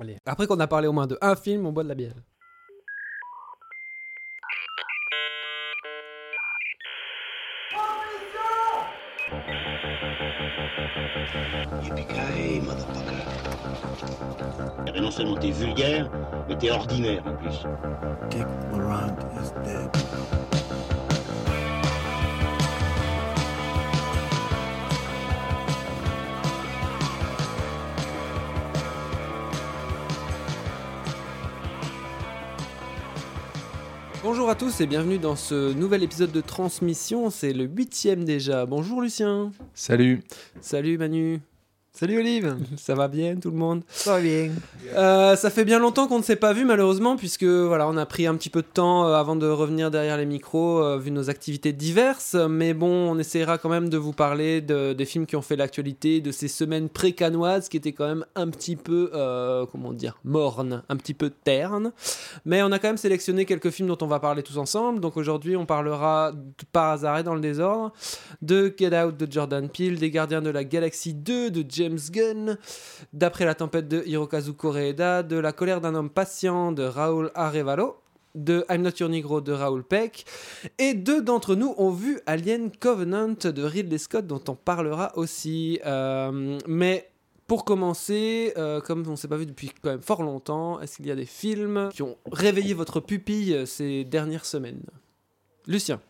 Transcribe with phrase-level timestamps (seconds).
[0.00, 0.16] Allez.
[0.24, 2.14] Après qu'on a parlé au moins de un film, on boit de la bière.
[14.86, 16.10] Eh ben non seulement t'es vulgaire,
[16.48, 17.66] mais t'es ordinaire en plus.
[18.30, 18.46] Dick
[19.40, 20.61] is dead.
[34.22, 37.28] Bonjour à tous et bienvenue dans ce nouvel épisode de Transmission.
[37.28, 38.66] C'est le huitième déjà.
[38.66, 39.50] Bonjour Lucien.
[39.74, 40.22] Salut.
[40.60, 41.40] Salut Manu.
[41.94, 43.82] Salut Olive, Ça va bien tout le monde?
[43.88, 44.48] Ça va bien.
[44.96, 48.06] Euh, ça fait bien longtemps qu'on ne s'est pas vu malheureusement puisque voilà on a
[48.06, 51.10] pris un petit peu de temps euh, avant de revenir derrière les micros euh, vu
[51.10, 52.34] nos activités diverses.
[52.48, 55.54] Mais bon on essaiera quand même de vous parler de- des films qui ont fait
[55.54, 60.18] l'actualité de ces semaines pré-canoises qui étaient quand même un petit peu euh, comment dire
[60.24, 61.92] mornes un petit peu ternes.
[62.46, 64.98] Mais on a quand même sélectionné quelques films dont on va parler tous ensemble.
[65.00, 66.38] Donc aujourd'hui on parlera de-
[66.72, 67.92] par hasard et dans le désordre
[68.40, 72.58] de Get Out de Jordan Peele des Gardiens de la Galaxie 2 de James Gunn
[73.12, 77.96] D'après la tempête de Hirokazu Koreeda, de La colère d'un homme patient de Raoul Arevalo,
[78.34, 80.24] de I'm Not Your Negro de Raoul Peck,
[80.78, 85.80] et deux d'entre nous ont vu Alien Covenant de Ridley Scott dont on parlera aussi.
[85.84, 87.10] Euh, mais
[87.46, 90.96] pour commencer, euh, comme on ne s'est pas vu depuis quand même fort longtemps, est-ce
[90.96, 94.84] qu'il y a des films qui ont réveillé votre pupille ces dernières semaines?
[95.66, 96.00] Lucien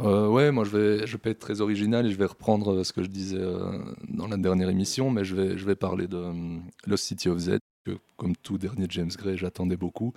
[0.00, 2.74] Euh, ouais, moi je vais, je vais pas être très original et je vais reprendre
[2.74, 5.74] euh, ce que je disais euh, dans la dernière émission, mais je vais, je vais
[5.74, 10.12] parler de euh, Lost City of Z, que comme tout dernier James Gray, j'attendais beaucoup.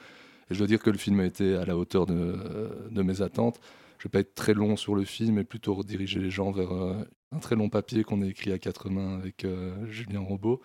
[0.49, 3.61] Et je dois dire que le film a été à la hauteur de, mes attentes.
[3.99, 6.71] Je vais pas être très long sur le film, mais plutôt rediriger les gens vers
[6.71, 9.45] un très long papier qu'on a écrit à quatre mains avec
[9.87, 10.59] Julien Robot.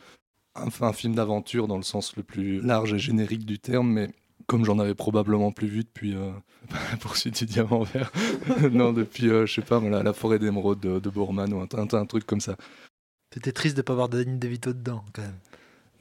[0.55, 4.09] Enfin, un film d'aventure dans le sens le plus large et générique du terme, mais
[4.47, 6.31] comme j'en avais probablement plus vu depuis euh,
[6.91, 8.11] la poursuite du diamant vert,
[8.73, 11.89] non, depuis, euh, je sais pas, voilà, la forêt d'émeraude de, de ou un, un-
[11.99, 12.57] un truc comme ça.
[13.33, 15.39] C'était triste de pas avoir Danny DeVito dedans quand même.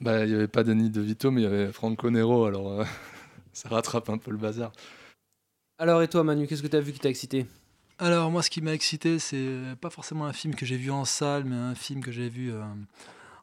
[0.00, 2.84] Bah, il n'y avait pas Danny DeVito, mais il y avait Franco Nero, alors euh,
[3.52, 4.72] ça rattrape un peu le bazar.
[5.78, 7.46] Alors et toi Manu, qu'est-ce que tu as vu qui t'a excité?
[7.98, 11.04] Alors moi ce qui m'a excité c'est pas forcément un film que j'ai vu en
[11.04, 12.62] salle mais un film que j'ai vu euh,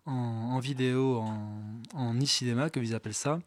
[0.05, 1.23] en, vidéo
[1.93, 3.39] en, e-cinéma comme ils appellent ça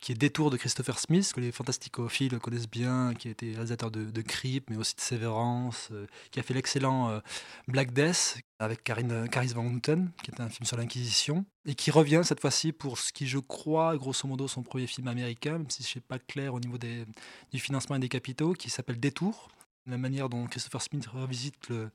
[0.00, 3.90] qui est Détour de Christopher Smith que les fantasticophiles connaissent bien qui a été réalisateur
[3.90, 7.20] de, de Creep mais aussi de Sévérance euh, qui a fait l'excellent euh,
[7.68, 11.90] Black Death avec Karine, Caris Van Houten qui est un film sur l'inquisition et qui
[11.90, 15.70] revient cette fois-ci pour ce qui je crois grosso modo son premier film américain même
[15.70, 17.06] si je sais pas clair au niveau des,
[17.52, 19.48] du financement et des capitaux qui s'appelle Détour
[19.86, 21.90] la manière dont Christopher Smith revisite le,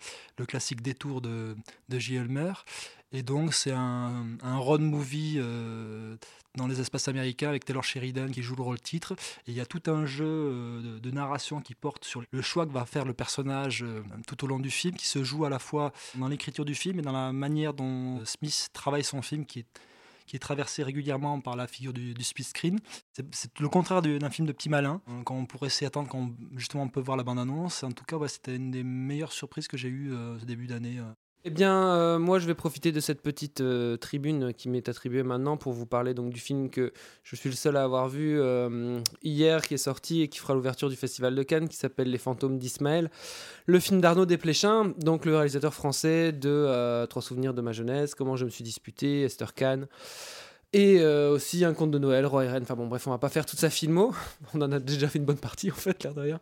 [0.46, 1.56] classique Détour de,
[1.90, 2.16] de J.
[2.16, 2.54] Elmer.
[3.14, 6.18] Et donc, c'est un, un road movie euh,
[6.56, 9.14] dans les espaces américains avec Taylor Sheridan qui joue le rôle titre.
[9.48, 12.66] Et il y a tout un jeu euh, de, narration qui porte sur le choix
[12.66, 15.50] que va faire le personnage euh, tout au long du film, qui se joue à
[15.50, 19.46] la fois dans l'écriture du film et dans la manière dont Smith travaille son film,
[19.46, 19.66] qui
[20.28, 22.80] qui est traversé régulièrement par la figure du, split screen.
[23.14, 26.08] C'est- le contraire du- d'un film de petit malin, hein, quand on pourrait s'y attendre
[26.10, 27.84] quand justement on peut voir la bande-annonce.
[27.84, 31.00] En tout cas, c'était une des meilleures surprises que j'ai eues euh, ce début d'année.
[31.48, 35.24] Eh bien, euh, moi, je vais profiter de cette petite euh, tribune qui m'est attribuée
[35.24, 36.92] maintenant pour vous parler donc du film que
[37.24, 40.56] je suis le seul à avoir vu euh, hier, qui est sorti et qui fera
[40.56, 43.10] l'ouverture du Festival de Cannes, qui s'appelle Les Fantômes d'Ismaël.
[43.66, 48.36] Le film d'Arnaud Desplechin, donc le réalisateur français de Trois souvenirs de ma jeunesse, Comment
[48.36, 49.88] je me suis disputé, Esther Kahn.
[50.74, 52.64] Et aussi un conte de Noël, Roi et Reine.
[52.64, 54.14] Enfin bon, bref, on va pas faire toute sa filmo.
[54.54, 56.42] On en a déjà fait une bonne partie, en fait, de rien.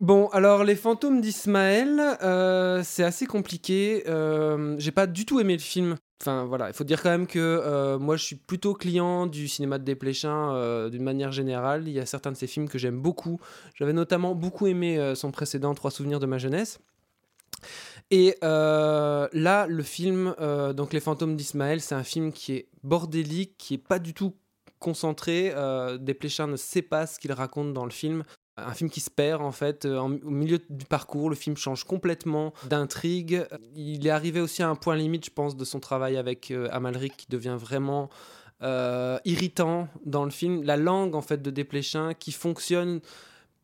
[0.00, 4.04] Bon, alors les fantômes d'Ismaël, euh, c'est assez compliqué.
[4.06, 5.96] Euh, J'ai pas du tout aimé le film.
[6.20, 9.48] Enfin voilà, il faut dire quand même que euh, moi je suis plutôt client du
[9.48, 11.88] cinéma de Desplechin d'une manière générale.
[11.88, 13.40] Il y a certains de ses films que j'aime beaucoup.
[13.74, 16.78] J'avais notamment beaucoup aimé son précédent Trois souvenirs de ma jeunesse.
[18.10, 20.34] Et là, le film,
[20.74, 24.34] donc Les fantômes d'Ismaël, c'est un film qui est bordélique, qui est pas du tout
[24.78, 25.52] concentré.
[25.54, 28.24] Euh, Desplechin ne sait pas ce qu'il raconte dans le film.
[28.58, 31.28] Un film qui se perd en fait euh, au milieu du parcours.
[31.28, 33.46] Le film change complètement d'intrigue.
[33.74, 36.66] Il est arrivé aussi à un point limite, je pense, de son travail avec euh,
[36.72, 38.08] Amalric qui devient vraiment
[38.62, 40.62] euh, irritant dans le film.
[40.62, 43.00] La langue en fait de Desplechin qui fonctionne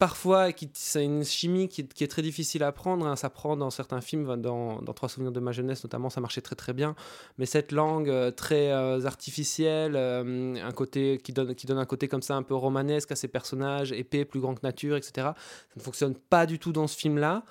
[0.02, 3.06] parfois, c'est une chimie qui est, très difficile à prendre.
[3.06, 3.14] hein.
[3.14, 6.40] Ça prend dans certains films, dans, dans Trois souvenirs de ma jeunesse notamment, ça marchait
[6.40, 6.96] très très bien.
[7.38, 11.87] Mais cette langue euh, très euh, artificielle, euh, un côté qui donne, qui donne un
[11.87, 15.12] côté comme ça un peu romanesque à ces personnages, épais, plus grand que nature, etc.
[15.14, 15.34] Ça
[15.76, 17.44] ne fonctionne pas du tout dans ce film-là.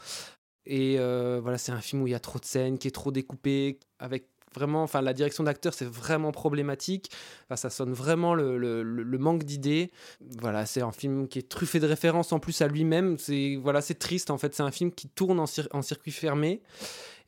[0.65, 3.12] Et voilà, c'est un film où il y a trop de scènes, qui est trop
[3.12, 7.12] découpé, avec vraiment, enfin, la direction d'acteur, c'est vraiment problématique.
[7.56, 9.92] Ça sonne vraiment le, le- manque d'idées.
[10.39, 13.18] Voilà, c'est un film qui est truffé de références en plus à lui-même.
[13.18, 14.53] C'est voilà, c'est triste en fait.
[14.56, 16.62] C'est un film qui tourne en, cir- en circuit fermé.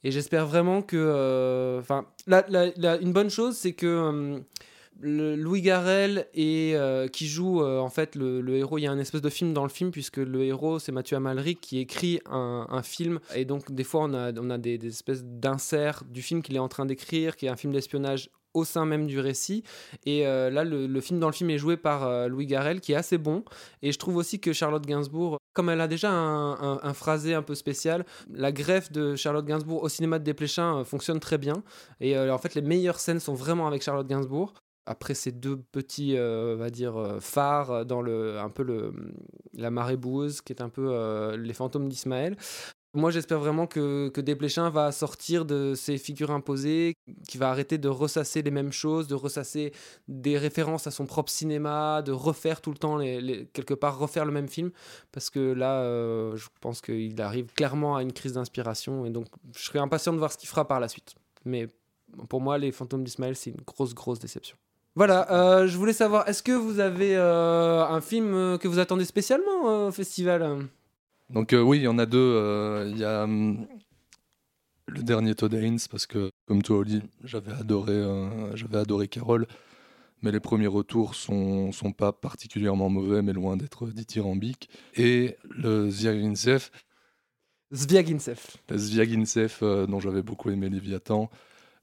[0.05, 4.39] Et j'espère vraiment que, euh, enfin, une bonne chose, c'est que euh,
[5.01, 8.77] Louis Garrel et euh, qui joue euh, en fait le, héros.
[8.77, 11.17] Il y a un espèce de film dans le film puisque le héros c'est Mathieu
[11.17, 15.23] Amalric qui écrit un, film et donc des fois on a, on a des, espèces
[15.23, 18.85] d'inserts du film qu'il est en train d'écrire, qui est un film d'espionnage au sein
[18.85, 19.63] même du récit.
[20.05, 22.95] Et euh, là, le, film dans le film est joué par Louis Garrel, qui est
[22.95, 23.43] assez bon.
[23.81, 27.41] Et je trouve aussi que Charlotte Gainsbourg, comme elle a déjà un, un- phrasé un
[27.41, 31.63] peu spécial, la greffe de Charlotte Gainsbourg au cinéma de Desplechin fonctionne très bien.
[31.99, 34.53] Et en fait, les meilleures scènes sont vraiment avec Charlotte Gainsbourg.
[34.85, 38.91] Après ces deux petits, euh, va dire, euh, phares dans le, un peu le,
[39.53, 42.35] la marée boueuse, qui est un peu euh, les fantômes d'Ismaël.
[42.95, 46.93] Moi, j'espère vraiment que, que Desplechin va sortir de ses figures imposées,
[47.27, 49.73] qu'il va arrêter de ressasser les mêmes choses, de ressasser
[50.07, 54.31] des références à son propre cinéma, de refaire tout le temps, quelque part, refaire le
[54.31, 54.69] même film.
[55.11, 55.81] Parce que là,
[56.35, 59.07] je pense qu'il arrive clairement à une crise d'inspiration.
[59.07, 59.25] Et donc,
[59.57, 61.15] je serais impatient de voir ce qu'il fera par la suite.
[61.45, 61.67] Mais
[62.29, 64.55] pour moi, Les Fantômes d'Ismaël, c'est une grosse, grosse déception.
[64.95, 68.77] Voilà, euh, je voulais savoir, est-ce que vous avez euh, un film euh, que vous
[68.77, 70.67] attendez spécialement au festival?
[71.31, 72.85] Donc euh, oui, il y en a deux.
[72.91, 73.65] Il y a hum,
[74.87, 78.03] le dernier Todd Haynes, parce que comme toi, Oli, j'avais adoré,
[78.53, 79.47] j'avais adoré Carole,
[80.21, 84.69] mais les premiers retours sont, sont pas particulièrement mauvais, mais loin d'être dithyrambiques.
[84.95, 86.69] Et le Zviagintsev,
[87.73, 88.39] Zviagintsev.
[88.69, 91.31] le Zviagintsev, dont j'avais beaucoup aimé Léviathan,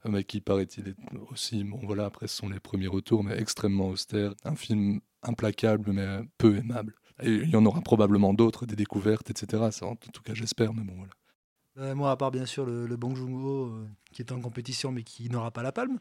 [0.07, 0.95] mais qui paraît-il est
[1.31, 4.33] aussi, bon voilà, après ce sont les premiers retours, mais extrêmement austère.
[4.43, 6.95] Un film implacable, mais peu aimable.
[7.21, 9.67] Et il y en aura probablement d'autres, des découvertes, etc.
[9.71, 11.11] Ça, en tout cas, j'espère, mais bon, voilà.
[11.77, 14.91] Euh, moi, à part bien sûr le, le Bong Joon-ho euh, qui est en compétition
[14.91, 15.99] mais qui n'aura pas la palme.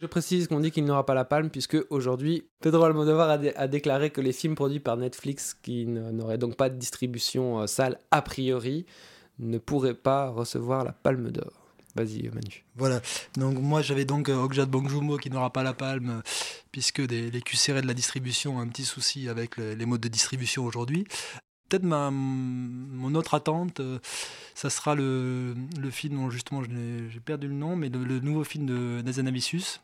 [0.00, 3.52] Je précise qu'on dit qu'il n'aura pas la palme puisque aujourd'hui Pedro Almodovar a, dé-
[3.56, 7.66] a déclaré que les films produits par Netflix qui n'auraient donc pas de distribution euh,
[7.66, 8.86] sale a priori
[9.40, 11.61] ne pourraient pas recevoir la palme d'or.
[11.94, 12.64] Vas-y Manu.
[12.76, 13.00] Voilà.
[13.36, 16.22] Donc moi j'avais donc euh, Okja Joon-ho qui n'aura pas la palme euh,
[16.70, 20.00] puisque des, les QCR de la distribution ont un petit souci avec le- les modes
[20.00, 21.04] de distribution aujourd'hui.
[21.68, 23.98] Peut-être ma, mon autre attente, euh,
[24.54, 28.44] ça sera le, le film dont justement j'ai perdu le nom, mais le, le nouveau
[28.44, 29.80] film de Nazanavicius,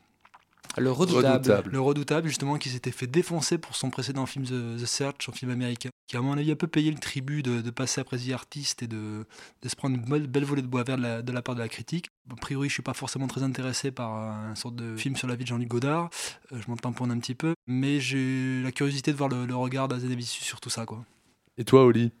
[0.77, 1.27] Le redoutable.
[1.33, 1.71] Redoutable.
[1.71, 5.31] Le Redoutable, justement, qui s'était fait défoncer pour son précédent film The, The Search, un
[5.31, 8.17] film américain, qui à mon avis a peu payé le tribut de, de passer après
[8.17, 9.25] The Artist et de,
[9.61, 11.55] de se prendre une belle, belle volée de bois vert de la, de la part
[11.55, 12.07] de la critique.
[12.31, 15.35] A priori, je suis pas forcément très intéressé par un sorte de film sur la
[15.35, 16.09] vie de Jean-Luc Godard,
[16.51, 19.55] Euh, je m'en tamponne un petit peu, mais j'ai la curiosité de voir le, le
[19.55, 21.03] regard d'Azanavicius sur tout ça, quoi.
[21.57, 22.11] Et toi, Oli?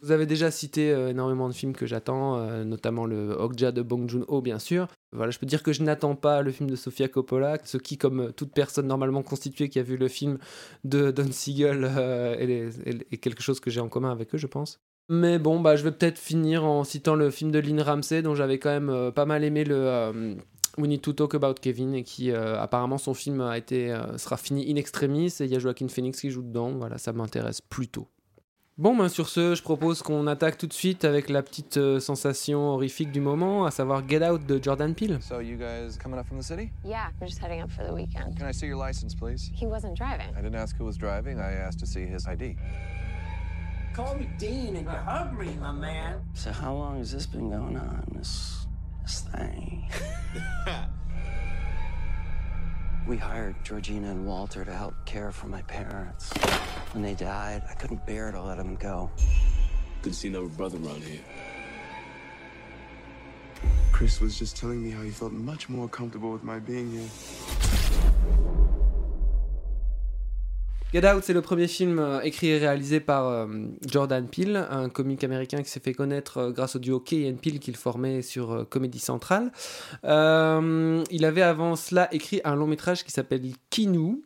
[0.00, 3.82] Vous avez déjà cité euh, énormément de films que j'attends, euh, notamment le Okja de
[3.82, 4.86] Bong Joon-ho, bien sûr.
[5.12, 7.98] Voilà, je peux dire que je n'attends pas le film de Sofia Coppola, ce qui,
[7.98, 10.38] comme euh, toute personne normalement constituée qui a vu le film
[10.84, 11.84] de Don Siegel,
[12.38, 14.80] est, quelque chose que j'ai en commun avec eux, je pense.
[15.08, 18.34] Mais bon, bah, je vais peut-être finir en citant le film de Lynn Ramsey, dont
[18.34, 20.36] j'avais quand même pas mal aimé le
[20.76, 23.38] We Need to Talk About Kevin, et qui apparemment son film
[24.18, 26.72] sera fini in extremis, et il y a Joaquin Phoenix qui joue dedans.
[26.72, 28.06] Voilà, ça m'intéresse plutôt.
[28.78, 31.98] Bon, ben sur ce, je propose qu'on attaque tout de suite avec la petite euh,
[31.98, 35.18] sensation horrifique du moment, à savoir Get Out de Jordan Peele.
[35.20, 36.70] So you guys coming up from the city?
[36.84, 38.38] Yeah, we're just heading up for the weekend.
[38.38, 39.50] Can I see your license, please?
[39.52, 40.32] He wasn't driving.
[40.32, 41.40] I didn't ask who was driving.
[41.40, 42.54] I asked to see his ID.
[43.94, 46.20] Call me Dean and you hug me, my man.
[46.34, 48.06] So how long has this been going on?
[48.14, 48.68] This
[49.02, 49.90] this thing?
[53.08, 56.32] we hired Georgina and Walter to help care for my parents.
[56.92, 59.10] When they died, I couldn't bear to let them go.
[60.02, 61.20] Good to see another brother around here.
[63.92, 67.08] Chris was just telling me how he felt much more comfortable with my being here.
[70.90, 73.46] Get Out, c'est le premier film euh, écrit et réalisé par euh,
[73.86, 77.36] Jordan Peele, un comique américain qui s'est fait connaître euh, grâce au duo Key and
[77.42, 79.52] Peele qu'il formait sur Comédie Centrale.
[80.02, 84.22] Il avait avant cela écrit un long métrage qui s'appelle Kinu,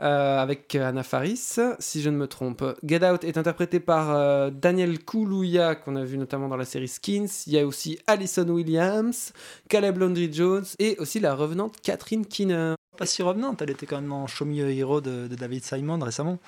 [0.00, 2.64] avec Anna Faris, si je ne me trompe.
[2.82, 7.44] Get Out est interprété par Daniel Kaluuya, qu'on a vu notamment dans la série Skins.
[7.46, 9.32] Il y a aussi Alison Williams,
[9.68, 12.74] Caleb Landry Jones et aussi la revenante Catherine Keener.
[13.00, 15.98] Pas si revenante, elle était quand même dans Show Me Hero de, de David Simon
[15.98, 16.38] récemment.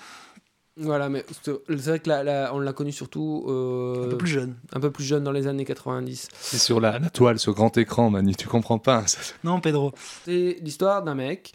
[0.79, 4.29] Voilà, mais c'est vrai que la- la- on l'a connu surtout euh, Un peu plus
[4.31, 4.57] jeune.
[4.73, 6.29] un peu plus jeune dans les années 90.
[6.41, 8.97] C'est sur la, la toile, ce grand écran, Manu, tu comprends pas.
[8.99, 9.93] hein, ça- Non, Pedro.
[10.25, 11.53] C'est l'histoire d'un mec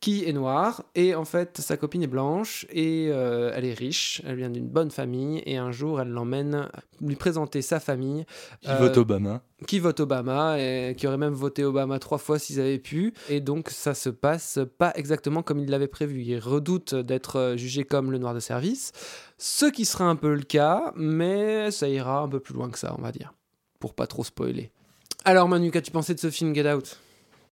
[0.00, 4.20] qui est noir et en fait sa copine est blanche et euh, elle est riche,
[4.26, 6.68] elle vient d'une bonne famille et un jour elle l'emmène
[7.00, 8.26] lui présenter sa famille.
[8.60, 12.38] Qui Euh, vote Obama qui votent Obama et qui auraient même voté Obama trois fois
[12.38, 13.12] s'ils avaient pu.
[13.28, 16.22] Et donc ça se passe pas exactement comme ils l'avaient prévu.
[16.22, 18.92] Ils redoutent d'être euh, jugés comme le noir de service,
[19.36, 22.78] ce qui sera un peu le cas, mais ça ira un peu plus loin que
[22.78, 23.34] ça, on va dire,
[23.80, 24.70] pour pas trop spoiler.
[25.24, 26.98] Alors Manu, qu'as-tu pensé de ce film Get Out?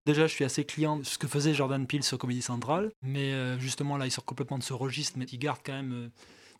[0.05, 3.33] Déjà, je suis assez client de ce que faisait Jordan Peele sur Comédie Centrale, mais
[3.33, 6.11] euh, justement là, il sort complètement de ce registre, mais il garde quand même.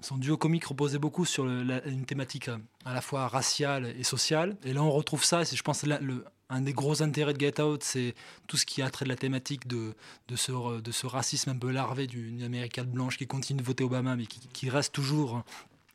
[0.03, 4.05] Euh, son duo comique reposait beaucoup sur une thématique euh, à la fois raciale et
[4.05, 4.57] sociale.
[4.65, 5.45] Et là, on retrouve ça.
[5.45, 8.15] c'est, je pense, là, le, un des gros intérêts de Get Out, c'est
[8.47, 9.95] tout ce qui a trait de la thématique de,
[10.29, 14.27] de, ce, racisme un peu larvé d'une américaine blanche qui continue de voter Obama, mais
[14.27, 15.43] qui, reste toujours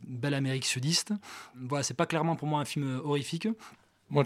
[0.02, 1.14] belle Amérique sudiste.
[1.56, 3.48] Voilà, c'est pas clairement pour moi un film euh, horrifique.
[4.10, 4.24] Moi,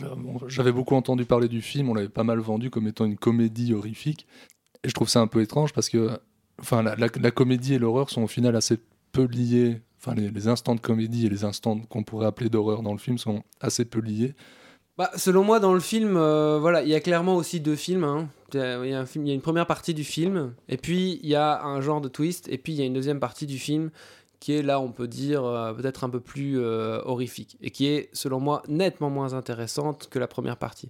[0.48, 3.74] j'avais beaucoup entendu parler du film, on l'avait pas mal vendu comme étant une comédie
[3.74, 4.28] horrifique.
[4.84, 6.20] Et je trouve ça un peu étrange parce que
[6.60, 8.80] enfin, la- la comédie et l'horreur sont au final assez
[9.12, 9.82] peu liés.
[10.00, 13.18] Enfin, les, instants de comédie et les instants qu'on pourrait appeler d'horreur dans le film
[13.18, 14.34] sont assez peu liés.
[14.98, 18.04] Bah, selon moi, dans le film, euh, voilà, il y a clairement aussi deux films.
[18.04, 18.30] hein.
[18.54, 22.02] Il y a une première partie du film, et puis il y a un genre
[22.02, 23.92] de twist, et puis il y a une deuxième partie du film
[24.42, 27.86] qui est là, on peut dire, euh, peut-être un peu plus euh, horrifique, et qui
[27.86, 30.90] est, selon moi, nettement moins intéressante que la première partie.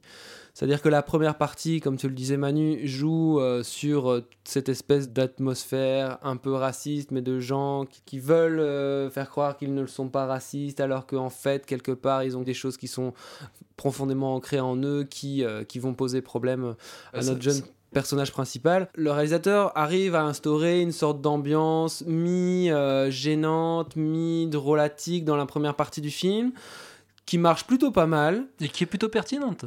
[0.53, 4.70] C'est-à-dire que la première partie, comme tu le disais Manu, joue euh, sur euh, cette
[4.70, 9.74] espèce d'atmosphère un peu raciste, mais de gens qui, qui veulent euh, faire croire qu'ils
[9.74, 12.88] ne le sont pas racistes, alors qu'en fait, quelque part, ils ont des choses qui
[12.88, 13.13] sont
[13.77, 16.75] profondément ancrées en eux, qui, qui vont poser problème
[17.13, 18.89] à notre jeune personnage principal.
[18.96, 26.12] Le réalisateur arrive à instaurer une sorte d'ambiance mi-gênante, mi-drôlatique dans la première partie du
[26.12, 26.51] film,
[27.25, 28.46] qui marche plutôt pas mal.
[28.60, 29.65] Et qui est plutôt pertinente.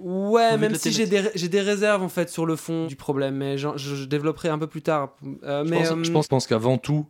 [0.00, 3.36] Ouais, même si j'ai des, j'ai des réserves en fait sur le fond du problème,
[3.36, 5.14] mais je, je développerai un peu plus tard.
[5.44, 7.06] Euh, Je mais pense, euh, je pense, pense qu'avant tout,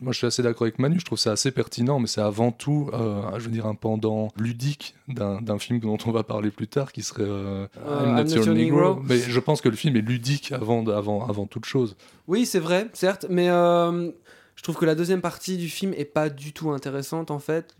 [0.00, 2.52] moi je suis assez d'accord avec Manu, je trouve ça assez pertinent, mais c'est avant
[2.52, 6.68] tout, euh, je veux dire, un pendant ludique d'un film dont on va parler plus
[6.68, 8.78] tard, qui serait I'm Not I'm Not Your Your Negro.
[8.80, 9.02] Negro.
[9.08, 11.96] Mais je pense que le film est ludique avant, avant, avant toute chose.
[12.28, 13.48] Oui, c'est vrai, certes, mais
[14.60, 17.74] je trouve que la deuxième partie du film est pas du tout intéressante en fait.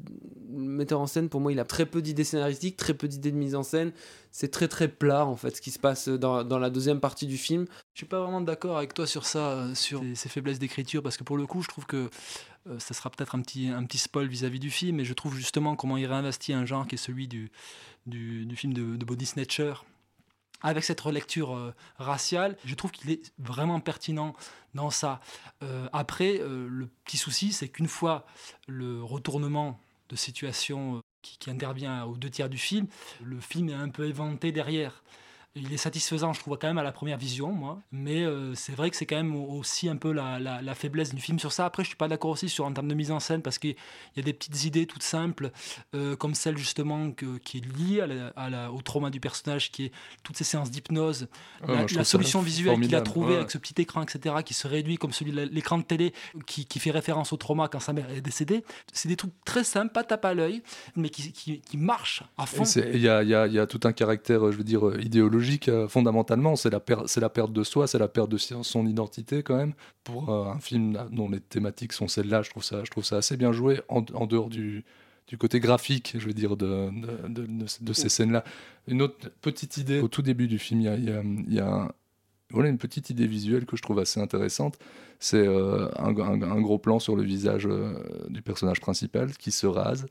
[0.50, 3.32] Le metteur en scène, pour moi, il a très peu d'idées scénaristiques, très peu d'idées
[3.32, 3.92] de mise en scène.
[4.30, 7.36] C'est très très plat en fait ce qui se passe dans, la deuxième partie du
[7.36, 7.66] film.
[7.92, 11.18] Je suis pas vraiment d'accord avec toi sur ça, euh, sur ces, faiblesses d'écriture, parce
[11.18, 12.08] que pour le coup, je trouve que
[12.66, 15.36] euh, ça sera peut-être un petit, un petit spoil vis-à-vis du film, mais je trouve
[15.36, 17.52] justement comment il réinvestit un genre qui est celui du,
[18.06, 19.74] du, du film de, de Body Snatcher.
[20.62, 24.34] Avec cette relecture euh, raciale, je trouve qu'il est vraiment pertinent
[24.74, 25.20] dans ça.
[25.62, 28.26] Euh, après, euh, le petit souci, c'est qu'une fois
[28.68, 32.86] le retournement de situation qui, qui intervient aux deux tiers du film,
[33.22, 35.02] le film est un peu éventé derrière.
[35.56, 37.80] Il est satisfaisant, je trouve, quand même à la première vision, moi.
[37.90, 41.12] Mais euh, c'est vrai que c'est quand même aussi un peu la, la- la faiblesse
[41.12, 41.66] du film sur ça.
[41.66, 43.74] Après, je suis pas d'accord aussi sur en termes de mise en scène parce qu'il
[44.16, 45.50] y a des petites idées toutes simples,
[45.96, 49.18] euh, comme celle justement que- qui est liée à la- à la- au trauma du
[49.18, 49.92] personnage, qui est
[50.22, 51.26] toutes ces séances d'hypnose,
[51.66, 53.36] Ouais, la, solution visuelle qu'il a trouvée ouais.
[53.38, 56.14] avec ce petit écran, etc., qui se réduit comme celui de l'écran de télé,
[56.46, 58.62] qui, qui fait référence au trauma quand sa mère est décédée.
[58.92, 60.62] C'est des trucs très simples, pas tape à l'œil,
[60.94, 62.62] mais qui, qui, qui marchent à fond.
[62.94, 65.39] Il y a, y a- y a tout un caractère, je veux dire, euh, idéologique,
[65.68, 66.56] euh, fondamentalement.
[66.56, 69.74] C'est la, perte de soi, c'est la perte de son identité, quand même.
[70.04, 73.16] Pour euh, un film dont les thématiques sont celles-là, je trouve ça, je trouve ça
[73.16, 74.84] assez bien joué, en, dehors du,
[75.38, 76.90] côté graphique, je veux dire, de,
[77.92, 78.44] ces scènes-là.
[78.86, 81.92] Une autre petite idée, au tout début du film, il y a,
[82.52, 84.78] une petite idée visuelle que je trouve assez intéressante.
[85.18, 87.68] C'est euh, un, gros plan sur le visage
[88.28, 90.06] du personnage principal qui se rase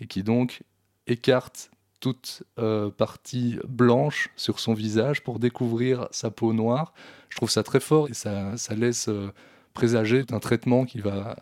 [0.00, 0.62] et qui donc
[1.06, 1.70] écarte
[2.02, 6.92] toute euh, partie blanche sur son visage pour découvrir sa peau noire.
[7.28, 9.32] Je trouve ça très fort et ça, laisse euh,
[9.72, 11.36] présager d'un traitement qui va,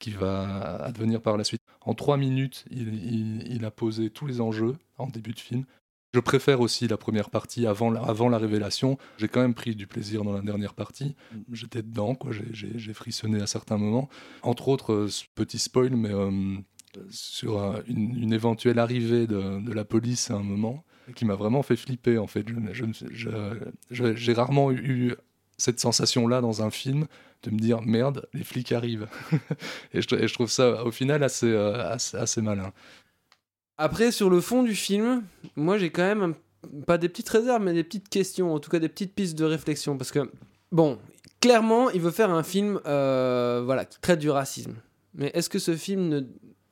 [0.00, 1.60] qui va advenir par la suite.
[1.82, 5.64] En trois minutes, il, a posé tous les enjeux en début de film.
[6.14, 8.96] Je préfère aussi la première partie avant la, avant la révélation.
[9.18, 11.14] J'ai quand même pris du plaisir dans la dernière partie.
[11.52, 12.32] J'étais dedans, quoi.
[12.32, 14.08] J'ai- frissonné à certains moments.
[14.40, 16.14] Entre autres, euh, petit spoil, mais
[17.10, 22.18] sur une, éventuelle arrivée de, la police à un moment, qui m'a vraiment fait flipper,
[22.18, 22.46] en fait.
[23.90, 25.14] J'ai rarement eu
[25.58, 27.06] cette sensation-là dans un film,
[27.42, 29.08] de me dire merde, les flics arrivent.
[29.92, 32.72] et, je, trouve ça, au final, assez, euh, assez, assez malin.
[33.76, 35.22] Après, sur le fond du film,
[35.54, 36.34] moi j'ai quand même
[36.86, 39.44] pas des petites réserves, mais des petites questions, en tout cas des petites pistes de
[39.44, 39.96] réflexion.
[39.96, 40.30] Parce que,
[40.72, 40.98] bon,
[41.40, 44.74] clairement, il veut faire un film euh, voilà, qui traite du racisme.
[45.14, 46.20] Mais est-ce que ce film ne,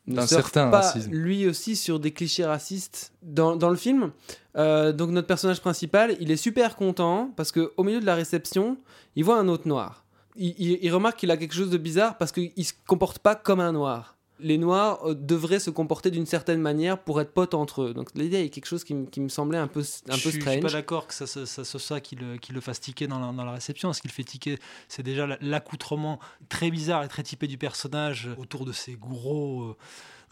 [0.07, 1.11] ne D'un surfe certain pas racisme.
[1.13, 4.13] lui aussi sur des clichés racistes dans, dans le film
[4.57, 8.15] Euh, Donc notre personnage principal, il est super content parce que au milieu de la
[8.15, 8.79] réception,
[9.15, 10.05] il voit un autre noir.
[10.37, 13.35] Il, il- il remarque qu'il a quelque chose de bizarre parce qu'il se comporte pas
[13.35, 14.16] comme un noir.
[14.39, 17.95] Les Noirs euh, devraient se comporter d'une certaine manière pour être potes entre eux.
[17.95, 20.31] Donc l'idée est quelque chose qui, me semblait un peu, un je, peu suis- je
[20.31, 20.61] suis strange.
[20.61, 23.19] pas d'accord que ça, ça, ça soit ça qui le, qui le fasse tiquer dans
[23.19, 23.93] la, dans la réception.
[23.93, 27.59] Ce qui le fait tiquer, c'est déjà la- l'accoutrement très bizarre et très typé du
[27.59, 29.77] personnage autour de ces gros, euh,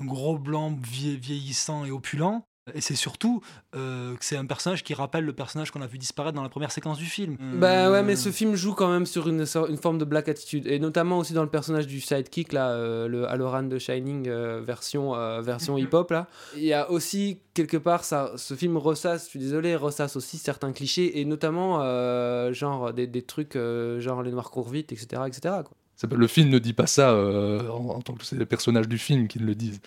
[0.01, 2.47] gros blancs vie- vieillissants et opulents.
[2.73, 3.43] Et c'est surtout
[3.77, 6.49] euh, que c'est un personnage qui rappelle le personnage qu'on a vu disparaître dans la
[6.49, 7.37] première séquence du film.
[7.59, 10.67] Bah ouais, mais ce film joue quand même sur une, forme de black attitude.
[10.67, 14.63] Et notamment aussi dans le personnage du sidekick, là, euh, le Halloran de Shining euh,
[14.65, 16.27] version, euh, version hip-hop, là.
[16.57, 20.39] Il y a aussi, quelque part, ça, ce film ressasse, je suis désolé, ressasse aussi
[20.39, 24.91] certains clichés, et notamment, euh, genre, des, des trucs, euh, genre les noirs courent vite,
[24.91, 25.77] etc., etc., quoi.
[26.11, 28.99] Le film ne dit pas ça euh, en, en tant que c'est les personnages du
[28.99, 29.81] film qui le disent.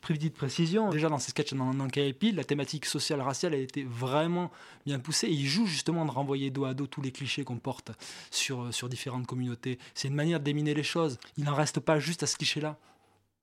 [0.00, 0.90] petite précision.
[0.90, 4.50] Déjà dans ces sketchs dans, la thématique sociale raciale a été vraiment
[4.86, 5.28] bien poussée.
[5.28, 7.92] Et il joue justement de renvoyer dos à dos tous les clichés qu'on porte
[8.30, 9.78] sur, sur différentes communautés.
[9.94, 11.18] C'est une manière de déminer les choses.
[11.36, 12.78] Il n'en reste pas juste à ce cliché-là.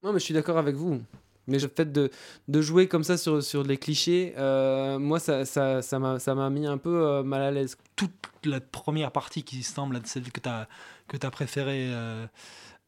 [0.04, 1.02] Non, mais je suis d'accord avec vous.
[1.50, 2.10] Mais le fait de,
[2.62, 7.24] jouer comme ça sur, sur les clichés, euh, moi, ça m'a mis un peu euh,
[7.24, 7.78] mal à l'aise.
[7.96, 8.12] Toute
[8.46, 12.26] la première partie qui semble être celle que tu as préférée, euh,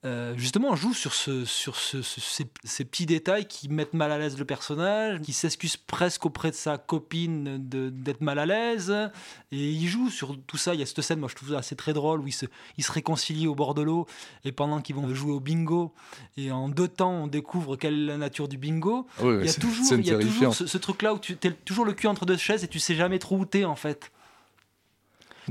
[0.04, 4.12] euh, justement, joue sur, ce, sur ce- ce- ces, ces petits détails qui mettent mal
[4.12, 8.92] à l'aise le personnage, qui s'excuse presque auprès de sa copine d'être mal à l'aise.
[9.52, 10.74] Et il joue sur tout ça.
[10.74, 12.48] Il y a cette scène, moi je trouve ça assez très drôle, où ils se,
[12.78, 14.08] ils se réconcilient au bord de l'eau,
[14.44, 15.94] et pendant qu'ils vont jouer au bingo,
[16.36, 19.06] et en deux temps, on découvre quelle est la nature du bingo.
[19.20, 21.86] Ah il y a toujours, il y a toujours ce truc-là où tu es toujours
[21.86, 24.12] le cul entre deux chaises et tu sais jamais trop où t'es en fait.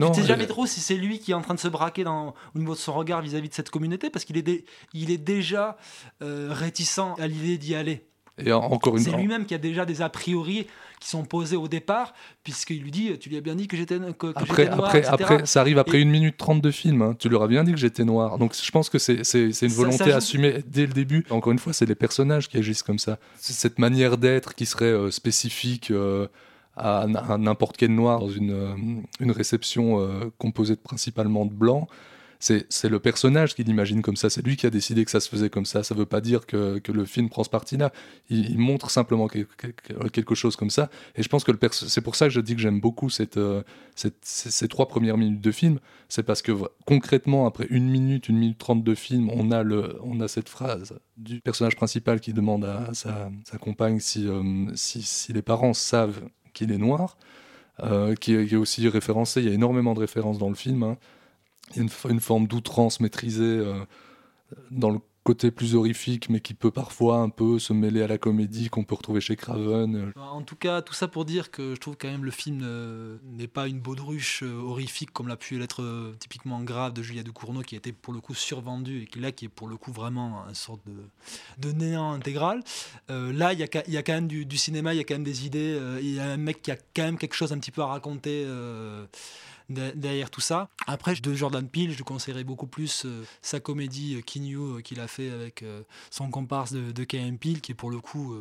[0.01, 2.05] Non, tu sais jamais trop si c'est lui qui est en train de se braquer
[2.05, 4.65] dans, au niveau de son regard vis-à-vis de cette communauté parce qu'il est, dé-
[4.95, 5.77] il est déjà
[6.23, 8.05] euh, réticent à l'idée d'y aller.
[8.43, 10.67] Et en- encore une C'est lui-même qui a déjà des a priori
[10.99, 13.99] qui sont posés au départ, puisqu'il lui dit Tu lui as bien dit que j'étais
[13.99, 15.13] que, que Après, noir, après, etc.
[15.13, 17.03] après, ça arrive après Et- une minute trente de film.
[17.03, 17.15] hein.
[17.19, 18.39] Tu leur as bien dit que j'étais noir.
[18.39, 21.27] Donc je pense que c'est une volonté ça assumée dès le début.
[21.29, 23.19] Encore une fois, c'est les personnages qui agissent comme ça.
[23.37, 26.27] C'est cette manière d'être qui serait euh, spécifique euh,
[26.77, 27.07] à,
[27.39, 28.75] n'importe quel noir dans une, euh,
[29.21, 31.89] une réception euh, composée principalement de blancs.
[32.43, 34.31] C'est le personnage qui l'imagine comme ça.
[34.31, 35.83] C'est lui qui a décidé que ça se faisait comme ça.
[35.83, 37.93] Ça veut pas dire que, que le film prend ce parti-là.
[38.31, 40.89] Il, montre simplement quel- quel- quelque chose comme ça.
[41.17, 43.63] Et je pense que c'est pour ça que je dis que j'aime beaucoup cette, euh,
[44.23, 45.81] ces, trois premières minutes de film.
[46.09, 46.53] C'est parce que
[46.87, 50.49] concrètement, après une minute, une minute trente de film, on a, le, on a cette
[50.49, 53.31] phrase du personnage principal qui demande à sa,
[53.61, 54.27] compagne si,
[54.77, 56.23] si les parents savent
[56.61, 57.17] qu'il est noir,
[57.83, 59.41] euh, qui, est, aussi référencé.
[59.41, 60.83] Il y a énormément de références dans le film.
[60.83, 60.97] hein.
[61.71, 63.85] Il y a une forme d'outrance maîtrisée euh,
[64.71, 64.99] dans le
[65.31, 68.83] côté plus horrifique, mais qui peut parfois un peu se mêler à la comédie qu'on
[68.83, 70.13] peut retrouver chez Craven.
[70.17, 72.67] En tout cas, tout ça pour dire que je trouve quand même le film
[73.23, 77.23] n'est pas une baudruche euh, horrifique comme l'a pu l'être euh, typiquement grave de Julia
[77.23, 79.77] Ducournau qui a été pour le coup survendu et qui là qui est pour le
[79.77, 82.65] coup vraiment une sorte de, de néant intégral.
[83.11, 85.23] Euh, là, il y, y a quand même du, cinéma, il y a quand même
[85.23, 87.71] des idées, il y a un mec qui a quand même quelque chose un petit
[87.71, 88.45] peu à raconter.
[89.71, 90.69] De- derrière tout ça.
[90.87, 95.01] Après, de Jordan Peele, je conseillerais beaucoup plus euh, sa comédie euh, King euh, qu'il
[95.01, 95.65] a fait avec
[96.11, 98.35] son comparse de, de Kay Peele, qui est pour le coup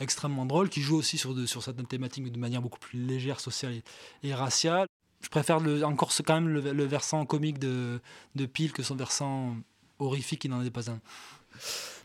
[0.00, 3.74] extrêmement drôle, qui joue aussi sur, certaines thématiques de manière beaucoup plus légère, sociale
[4.22, 4.86] et, raciale.
[5.22, 8.00] Je préfère encore ce, quand même le, versant comique de,
[8.34, 9.56] de Peele que son versant
[9.98, 10.98] horrifique qui n'en est pas un.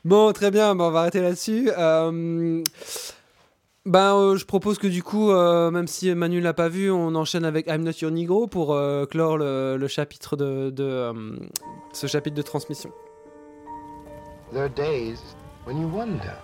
[0.06, 1.70] Bon, très bien, bah, on va arrêter là-dessus.
[3.88, 7.16] Ben, euh, je propose que du coup, euh, même si Manu l'a pas vu, on
[7.16, 11.14] enchaîne avec I'm Not Your Negro pour euh, clore le, chapitre de,
[11.94, 12.92] ce chapitre de transmission.
[14.52, 15.22] There are days
[15.66, 16.36] when you wonder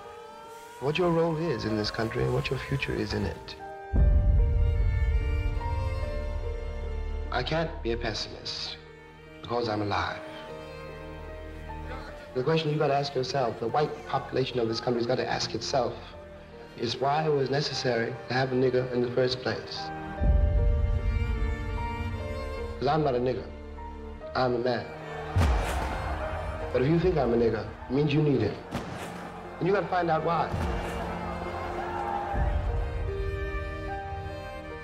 [0.81, 3.57] what your role is in this country and what your future is in it.
[7.33, 8.77] I can't be a pessimist
[9.41, 10.21] because I'm alive.
[12.35, 15.93] The question you gotta ask yourself, the white population of this country's gotta ask itself,
[16.79, 19.79] is why it was necessary to have a nigger in the first place.
[22.73, 23.45] Because I'm not a nigger.
[24.35, 24.85] I'm a man.
[26.73, 28.57] But if you think I'm a nigger, it means you need it.
[29.59, 30.49] And you gotta find out why.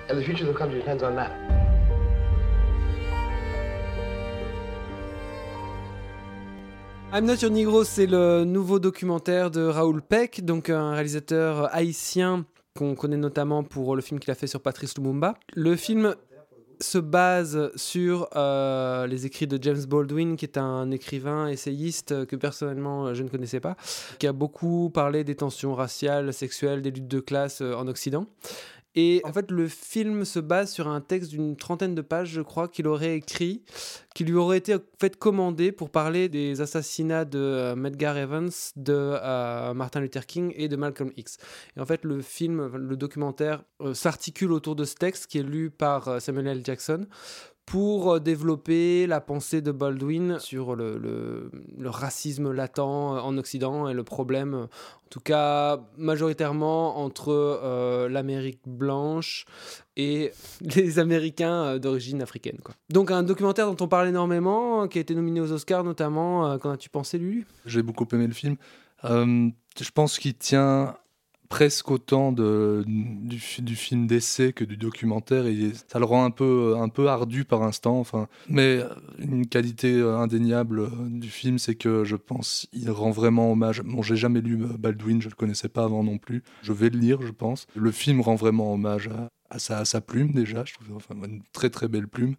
[0.08, 1.69] And the future of the country depends on that.
[7.12, 12.46] I'm Not Your Negro, c'est le nouveau documentaire de Raoul Peck, donc un réalisateur haïtien
[12.78, 15.34] qu'on connaît notamment pour le film qu'il a fait sur Patrice Lumumba.
[15.54, 16.14] Le film
[16.80, 22.36] se base sur euh, les écrits de James Baldwin, qui est un écrivain, essayiste que
[22.36, 23.76] personnellement euh, je ne connaissais pas,
[24.20, 28.26] qui a beaucoup parlé des tensions raciales, sexuelles, des luttes de classe euh, en Occident.
[28.96, 32.40] Et en fait, le film se base sur un texte d'une trentaine de pages, je
[32.40, 33.62] crois, qu'il aurait écrit,
[34.14, 38.92] qui lui aurait été fait commander pour parler des assassinats de euh, Medgar Evans, de
[38.92, 41.38] euh, Martin Luther King et de Malcolm X.
[41.76, 45.44] Et en fait, le film, le documentaire euh, s'articule autour de ce texte qui est
[45.44, 46.62] lu par Samuel L.
[46.64, 47.06] Jackson
[47.70, 51.50] pour euh, développer la pensée de Baldwin sur le,
[51.84, 58.60] racisme latent euh, en Occident et le problème, en tout cas majoritairement entre euh, l'Amérique
[58.66, 59.44] blanche
[59.96, 60.32] et
[60.74, 62.58] les Américains d'origine africaine.
[62.88, 66.58] Donc un documentaire dont on parle énormément, euh, qui a été nominé aux Oscars notamment.
[66.58, 67.46] Qu'en as-tu pensé, Lulu?
[67.66, 68.56] J'ai beaucoup aimé le film.
[69.04, 70.96] Je pense qu'il tient
[71.50, 76.30] presque autant du, fi- du film d'essai que du documentaire et ça le rend un
[76.30, 77.98] peu, un peu ardu par instant.
[77.98, 78.80] Enfin, mais
[79.18, 83.82] une qualité euh, indéniable euh, du film, c'est que je pense il rend vraiment hommage.
[83.82, 86.44] Bon, j'ai jamais lu euh, Baldwin, je le connaissais pas avant non plus.
[86.62, 87.66] Je vais le lire, je pense.
[87.74, 89.10] Le film rend vraiment hommage
[89.50, 90.64] à, sa, plume déjà.
[90.64, 92.36] Je trouve enfin, une très très belle plume.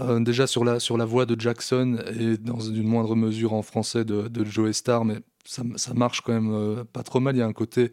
[0.00, 3.62] Euh, déjà sur la, sur la voix de Jackson et dans une moindre mesure en
[3.62, 5.64] français de, Joe Star, mais ça,
[5.94, 7.34] marche quand même euh, pas trop mal.
[7.34, 7.90] Il y a un côté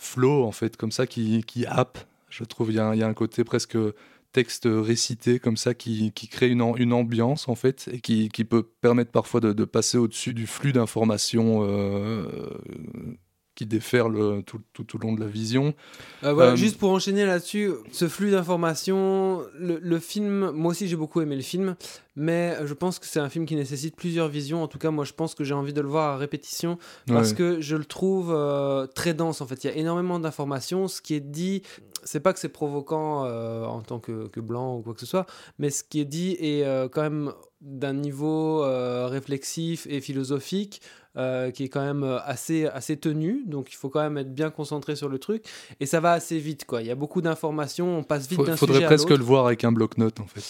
[0.00, 1.98] flow, en fait, comme ça, qui, qui happe.
[2.30, 3.76] Je trouve il y, a un, il y a un côté presque
[4.32, 8.44] texte récité, comme ça, qui, qui crée une, une ambiance, en fait, et qui, qui
[8.44, 12.48] peut permettre parfois de, de passer au-dessus du flux d'informations euh,
[13.60, 15.74] qui déferle tout, tout, tout au long de la vision.
[16.24, 20.88] Euh, voilà, Euh, Juste pour enchaîner là-dessus, ce flux d'informations, le, le film, moi aussi
[20.88, 21.76] j'ai beaucoup aimé le film,
[22.16, 24.62] mais je pense que c'est un film qui nécessite plusieurs visions.
[24.62, 27.30] En tout cas, moi je pense que j'ai envie de le voir à répétition parce
[27.30, 27.36] Ouais.
[27.36, 29.62] que je le trouve euh, très dense en fait.
[29.64, 30.88] Il y a énormément d'informations.
[30.88, 31.60] Ce qui est dit,
[32.02, 33.26] c'est pas que c'est provoquant
[33.66, 35.26] en tant que, que blanc ou quoi que ce soit,
[35.58, 38.62] mais ce qui est dit est quand même d'un niveau
[39.06, 40.80] réflexif et philosophique
[41.16, 43.44] euh, qui est quand même euh, assez, assez tenu.
[43.46, 45.44] Donc il faut quand même être bien concentré sur le truc.
[45.80, 46.82] Et ça va assez vite, quoi.
[46.82, 49.20] Il y a beaucoup d'informations, on passe vite d'un faudrait sujet à presque l'autre.
[49.20, 50.44] le voir avec un bloc-notes, en fait.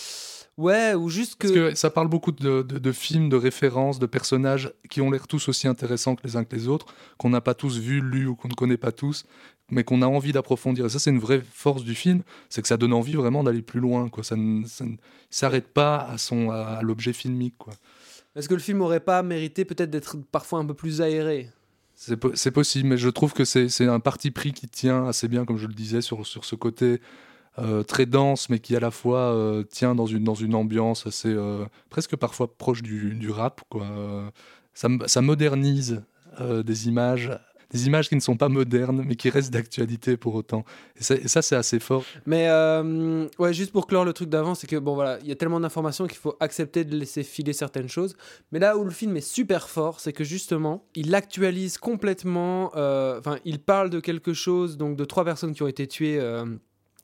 [0.59, 1.47] Ouais, ou juste que...
[1.49, 5.11] Parce que ça parle beaucoup de, de- de films, de références, de personnages qui ont
[5.11, 8.03] l'air tous aussi intéressants que les uns que les autres, qu'on n'a pas tous vu,
[8.03, 9.25] lu ou qu'on ne connaît pas tous,
[9.71, 10.85] mais qu'on a envie d'approfondir.
[10.85, 13.63] Et ça, c'est une vraie force du film, c'est que ça donne envie vraiment d'aller
[13.63, 14.11] plus loin.
[14.11, 14.23] Quoi.
[14.23, 14.97] Ça ne ça ne
[15.31, 17.55] s'arrête pas à, son, à l'objet filmique.
[17.57, 17.73] Quoi.
[18.37, 21.51] Est-ce que le film aurait pas mérité peut-être d'être parfois un peu plus aéré?
[21.95, 25.29] C'est po- c'est possible, mais je trouve que c'est un parti pris qui tient assez
[25.29, 27.01] bien, comme je le disais, sur, ce côté
[27.59, 31.67] euh, très dense, mais qui à la fois euh, tient dans une, ambiance assez euh,
[31.91, 33.61] presque parfois proche du, rap.
[34.73, 36.03] Ça, modernise
[36.41, 37.39] des images,
[37.71, 40.65] des images qui ne sont pas modernes, mais qui restent d'actualité pour autant.
[40.97, 42.05] Et ça, c'est assez fort.
[42.27, 45.33] Mais euh, ouais, juste pour clore le truc d'avant, c'est que bon voilà, il y
[45.33, 48.17] a tellement d'informations qu'il faut accepter de laisser filer certaines choses.
[48.53, 52.73] Mais là où le film est super fort, c'est que justement, il actualise complètement.
[52.77, 56.19] euh, Enfin, il parle de quelque chose, donc de trois personnes qui ont été tuées.
[56.21, 56.45] euh,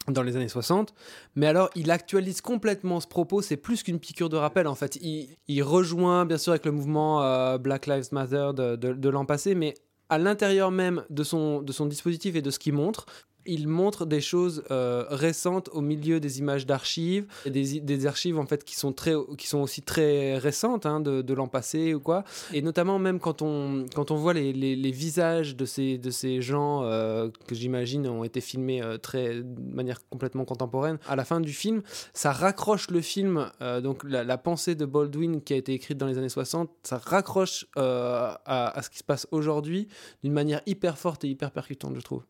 [0.09, 0.95] dans les années 60,
[1.35, 4.97] mais alors il actualise complètement ce propos, c'est plus qu'une piqûre de rappel en fait.
[5.03, 9.75] Il, rejoint bien sûr avec le mouvement euh, Black Lives Matter de l'an passé, mais
[10.09, 13.07] à l'intérieur même de son, dispositif et de ce qu'il montre,
[13.47, 18.47] il montre des choses euh, récentes au milieu des images d'archives, des, des archives en
[18.47, 22.25] fait qui sont, très, qui sont aussi très récentes hein, de, l'an passé ou quoi.
[22.53, 26.41] Et notamment même quand on, quand on voit les, les, visages de ces, de ces
[26.41, 31.25] gens euh, que j'imagine ont été filmés euh, très, de manière complètement contemporaine, à la
[31.25, 31.83] fin du film,
[32.15, 33.51] ça raccroche le film,
[33.83, 37.67] donc la, pensée de Baldwin qui a été écrite dans les années 60, ça raccroche
[37.77, 39.89] à, à ce qui se passe aujourd'hui
[40.23, 42.23] d'une manière hyper forte et hyper percutante, je trouve.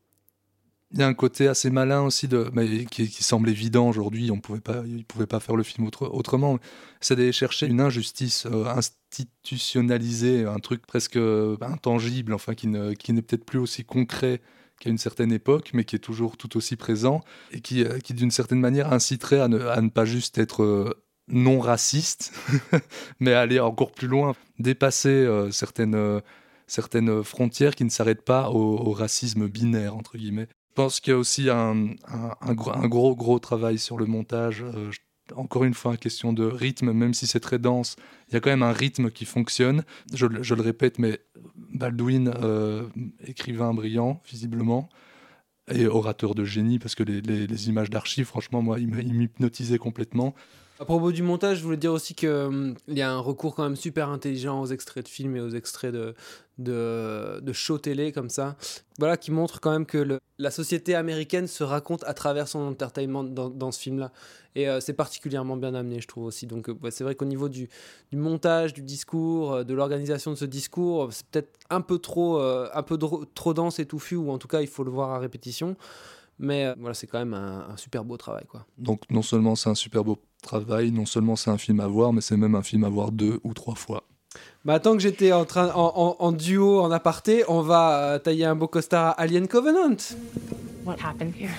[0.93, 4.31] Il y a un côté assez malin aussi, de, mais qui, qui semble évident aujourd'hui,
[4.31, 6.59] on pouvait pas, il ne pouvait pas faire le film autre- autrement,
[7.01, 12.69] c'est d'aller chercher une injustice euh, institutionnalisée, un truc presque euh, intangible, enfin qui,
[12.99, 14.41] qui n'est peut-être plus aussi concret
[14.81, 17.21] qu'à une certaine époque, mais qui est toujours tout aussi présent,
[17.51, 20.97] et qui, euh, qui d'une certaine manière inciterait à ne, pas juste être
[21.29, 22.33] non raciste,
[23.21, 26.23] mais aller encore plus loin, dépasser certaines...
[26.69, 30.49] certaines frontières qui ne s'arrêtent pas au, au racisme binaire, entre guillemets.
[30.77, 31.87] Je pense qu'il y a aussi un,
[32.53, 34.63] gros, gros, travail sur le montage.
[34.63, 34.91] Euh,
[35.35, 37.97] encore une fois, question de rythme, même si c'est très dense,
[38.29, 39.85] il y a quand même un rythme qui fonctionne.
[40.13, 41.19] Je, le- répète, mais
[41.73, 42.89] Baldwin, euh,
[43.27, 44.91] écrivain brillant, visiblement,
[45.73, 50.35] et orateur de génie, parce que les, images d'archives, franchement, moi, il m'hypnotisait complètement.
[50.79, 53.77] À propos du montage, je voulais dire aussi qu'il y a un recours quand même
[53.77, 56.15] super intelligent aux extraits de films et aux extraits de,
[56.59, 58.57] de, shows télé comme ça.
[58.99, 63.25] Voilà, qui montre quand même que la société américaine se raconte à travers son entertainment
[63.25, 64.13] dans, dans ce film-là.
[64.55, 66.47] Et euh, c'est particulièrement bien amené, je trouve aussi.
[66.47, 67.69] Donc euh, c'est vrai qu'au niveau du,
[68.11, 72.39] du montage, du discours, euh, de l'organisation de ce discours, c'est peut-être un peu trop,
[72.39, 72.99] un peu
[73.35, 75.77] trop dense et touffu, ou en tout cas il faut le voir à répétition.
[76.39, 78.67] Mais voilà, c'est quand même un, un super beau travail, quoi.
[78.77, 82.13] Donc non seulement c'est un super beau travail, non seulement c'est un film à voir,
[82.13, 84.03] mais c'est même un film à voir deux ou trois fois.
[84.65, 87.83] Bah, tant que j'étais en, train, en, en- en duo, en aparté, on va
[88.15, 89.97] euh, tailler un beau costard à Alien Covenant.
[90.85, 91.51] What happened here?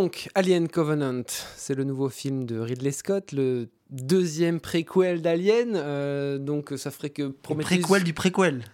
[0.00, 1.24] Donc, Alien Covenant,
[1.56, 5.76] c'est le nouveau film de Ridley Scott, le deuxième préquel d'Alien.
[5.76, 7.82] euh, donc, ça ferait que Prometheus.
[7.82, 8.64] Préquel du préquel.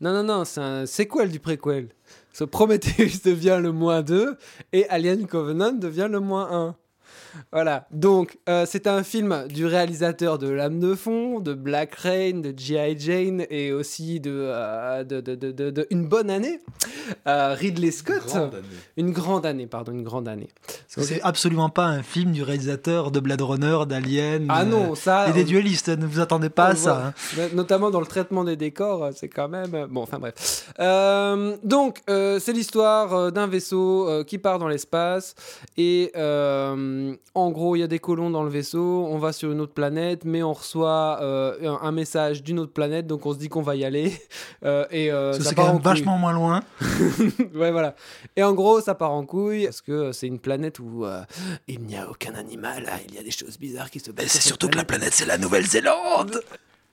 [0.00, 1.90] Non, non, non, c'est un sequel du préquel.
[2.32, 4.38] Ce Prometheus devient le moins 2
[4.72, 6.76] et Alien Covenant devient le moins 1.
[7.52, 12.40] Voilà, donc euh, c'est un film du réalisateur de L'âme de fond, de Black Rain,
[12.40, 12.98] de G.I.
[12.98, 16.60] Jane et aussi de, euh, de, de- de- de- Une bonne année.
[17.26, 18.22] Euh, Ridley Scott.
[18.26, 18.64] grande année.
[18.96, 20.48] Une grande année, pardon, une grande année.
[20.86, 24.46] C'est absolument pas un film du réalisateur de Blade Runner, d'Alien.
[24.48, 27.06] Ah non, ça, Et des on- duellistes, ne vous attendez pas On à ça.
[27.06, 27.14] hein.
[27.36, 29.86] No- Notamment dans le traitement des décors, c'est quand même.
[29.90, 30.34] Bon, enfin bref.
[31.62, 35.34] Donc, c'est l'histoire d'un vaisseau qui part dans l'espace.
[35.76, 39.06] Et euh, en gros, il y a des colons dans le vaisseau.
[39.08, 42.72] On va sur une autre planète, mais on reçoit euh, un, un message d'une autre
[42.72, 43.06] planète.
[43.06, 44.12] Donc, on se dit qu'on va y aller.
[44.62, 46.60] Euh, et euh, que ça c'est part quand même vachement moins loin.
[47.54, 47.94] ouais, voilà.
[48.36, 51.22] Et en gros, ça part en couille parce que c'est une planète où euh,
[51.66, 52.86] il n'y a aucun animal.
[52.92, 54.38] ah, il y a des choses bizarres qui se passent.
[54.38, 56.42] sur cette planète, c'est la Nouvelle-Zélande.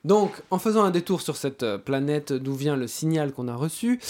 [0.08, 3.54] Donc, en faisant un détour sur cette euh, planète d'où vient le signal qu'on a
[3.54, 4.00] reçu,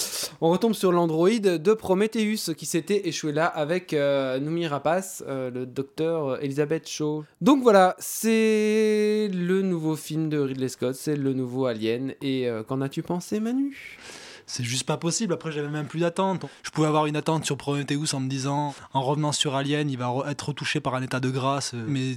[0.40, 5.50] on retombe sur l'androïde de Prometheus qui s'était échoué là avec euh, Noomi Rapace, euh,
[5.50, 7.24] le docteur Elizabeth Shaw.
[7.40, 12.14] Donc voilà, c'est le nouveau film de Ridley Scott, c'est le nouveau Alien.
[12.22, 13.98] Et qu'en as-tu pensé, Manu?
[14.50, 15.34] C'est juste pas possible.
[15.34, 16.46] Après, j'avais même plus d'attente.
[16.62, 19.98] Je pouvais avoir une attente sur Prometheus en me disant, en revenant sur Alien, il
[19.98, 21.74] va re- être retouché par un état de grâce.
[21.74, 22.16] Mais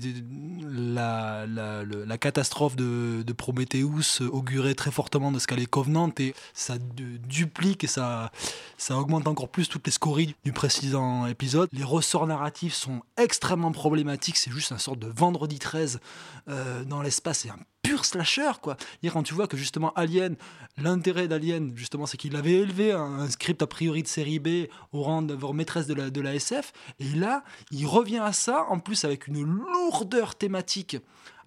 [0.70, 6.34] la, la, la catastrophe de, de Prometheus augurait très fortement de ce qu'allait Covenant et
[6.54, 8.32] ça du- duplique et ça,
[8.78, 11.70] ça augmente encore plus toutes les scories du précédent épisode.
[11.74, 14.38] Les ressorts narratifs sont extrêmement problématiques.
[14.38, 16.00] C'est juste un sorte de vendredi 13
[16.48, 17.46] euh, dans l'espace.
[17.82, 18.78] Pur slasher, quoi.
[19.02, 20.36] Dire quand tu vois que justement Alien,
[20.78, 25.02] l'intérêt d'Alien, justement, c'est qu'il avait élevé un, script a priori de série B au
[25.02, 29.04] rang de voir maîtresse de la, SF, et là, il revient à ça, en plus
[29.04, 30.98] avec une lourdeur thématique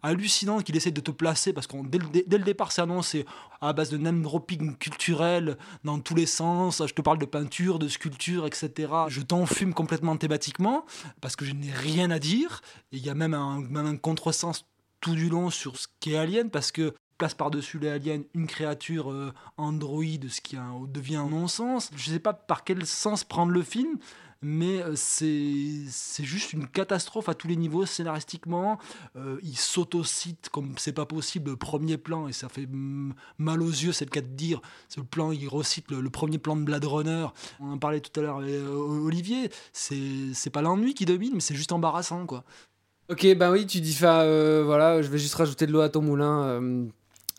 [0.03, 1.99] hallucinant qu'il essaie de te placer parce que dès,
[2.39, 3.25] le départ c'est annoncé
[3.63, 4.23] à base de name
[4.79, 6.83] culturel dans tous les sens.
[6.87, 10.85] Je te parle de peinture de sculpture etc je t'enfume complètement thématiquement
[11.23, 12.61] parce que je n'ai rien à dire.
[12.93, 14.67] Et il y a même un, même un contresens
[15.05, 19.13] tout du long sur ce qu'est Alien parce que place par-dessus les aliens une créature
[19.13, 20.57] euh, androïde, ce qui
[20.89, 21.91] devient un non-sens.
[21.95, 23.99] Je sais pas par quel sens prendre le film,
[24.41, 28.79] mais euh, c'est juste une catastrophe à tous les niveaux scénaristiquement.
[29.17, 33.71] Euh, il s'autocite comme c'est pas possible le premier plan et ça fait mal aux
[33.71, 34.63] yeux, c'est le cas de dire.
[34.97, 37.27] Le plan, il recite le, premier plan de Blade Runner.
[37.61, 39.51] On en parlait tout à l'heure, euh, Olivier.
[39.75, 42.45] C'est pas l'ennui qui domine, mais c'est juste embarrassant quoi.
[43.11, 46.01] Ok, ben oui, tu dis euh, voilà, je vais juste rajouter de l'eau à ton
[46.01, 46.85] moulin, euh,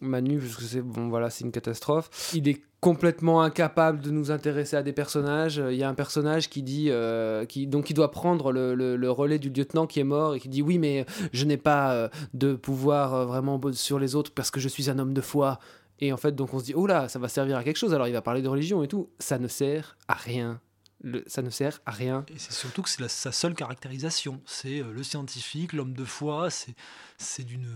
[0.01, 2.09] Manu, parce que c'est bon, voilà, une catastrophe.
[2.35, 5.59] Il est complètement incapable de nous intéresser à des personnages.
[5.71, 8.95] Il y a un personnage qui dit, euh, qui donc qui doit prendre le, le-
[8.95, 12.11] le relais du lieutenant qui est mort et qui dit oui, mais je n'ai pas
[12.35, 15.57] de pouvoir vraiment sur les autres parce que je suis un homme de foi.
[15.99, 17.93] Et en fait, donc on se dit oh là, ça va servir à quelque chose.
[17.95, 19.09] Alors il va parler de religion et tout.
[19.17, 20.59] Ça ne sert à rien.
[21.05, 22.25] Le- ça ne sert à rien.
[22.29, 24.41] Et c'est surtout que c'est sa seule caractérisation.
[24.45, 26.73] C'est euh, le scientifique, l'homme de foi, c'est
[27.17, 27.67] c'est d'une...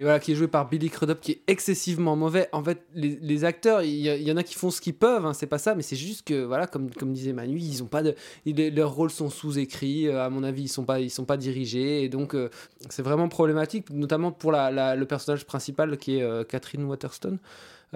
[0.00, 2.48] Et voilà, qui est joué par Billy Crudup, qui est excessivement mauvais.
[2.50, 5.32] En fait, les, les acteurs, il y, en a qui font ce qu'ils peuvent, hein,
[5.32, 8.02] c'est pas ça, mais c'est juste que, voilà, comme, comme disait Manu, ils ont pas
[8.02, 11.24] de, ils- leurs rôles sont sous-écrits, euh, à mon avis, ils sont pas, ils sont
[11.26, 12.48] pas dirigés, et donc euh,
[12.88, 17.38] c'est vraiment problématique, notamment pour la, la- le personnage principal qui est euh, Catherine Waterston.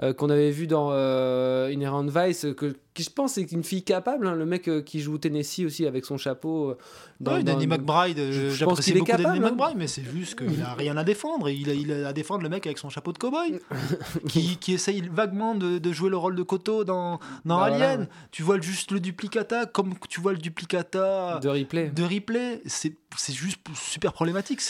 [0.03, 3.83] Euh, qu'on avait vu dans euh, Inherent Vice, que, qui je pense est une fille
[3.83, 6.71] capable, hein, le mec euh, qui joue Tennessee aussi avec son chapeau.
[6.71, 6.77] euh,
[7.19, 9.49] dans- Ouais, dans- Danny McBride, je- je pense j'apprécie qu'il est beaucoup Danny capable, hein.
[9.49, 11.49] McBride, mais c'est juste qu'il a rien à défendre.
[11.49, 13.59] Il a, il a à défendre le mec avec son chapeau de cow-boy,
[14.29, 18.01] qui, qui essaye vaguement de, de jouer le rôle de Koto dans, dans Bah Alien.
[18.01, 18.07] ouais.
[18.31, 21.89] Tu vois juste le duplicata, comme tu vois le duplicata de replay.
[21.89, 22.61] de replay.
[22.65, 22.93] C'est
[23.33, 24.61] juste super problématique.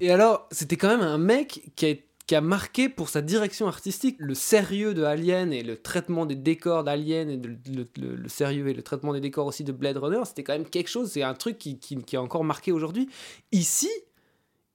[0.00, 1.94] Et alors, c'était quand même un mec qui, a-
[2.30, 6.36] qui a marqué pour sa direction artistique le sérieux de Alien et le traitement des
[6.36, 10.44] décors d'Alien et le, sérieux et le traitement des décors aussi de Blade Runner, c'était
[10.44, 13.08] quand même quelque chose, c'est un truc qui, qui, est encore marqué aujourd'hui.
[13.50, 13.90] Ici,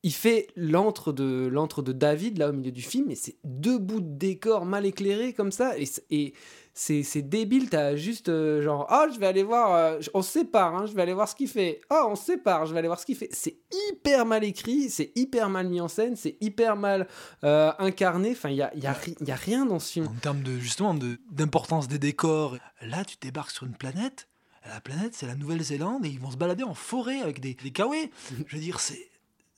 [0.03, 4.01] il fait l'antre de, de David là au milieu du film et c'est deux bouts
[4.01, 5.75] de décor mal éclairés comme ça
[6.09, 6.33] et
[6.77, 10.75] c'est, débile t'as juste euh, genre oh je vais aller voir euh, on se sépare
[10.75, 12.89] hein, je vais aller voir ce qu'il fait oh on se sépare je vais aller
[12.89, 13.59] voir ce qu'il fait c'est
[13.89, 17.07] hyper mal écrit c'est hyper mal mis en scène c'est hyper mal
[17.45, 20.59] euh, incarné enfin il y a, y, a, rien dans ce film En termes de
[20.59, 20.93] justement
[21.31, 24.27] d'importance des décors, là tu débarques sur une planète.
[24.67, 27.71] La planète c'est la Nouvelle-Zélande et ils vont se balader en forêt avec des, des
[27.71, 28.09] kawaii.
[28.47, 29.09] Je veux dire c'est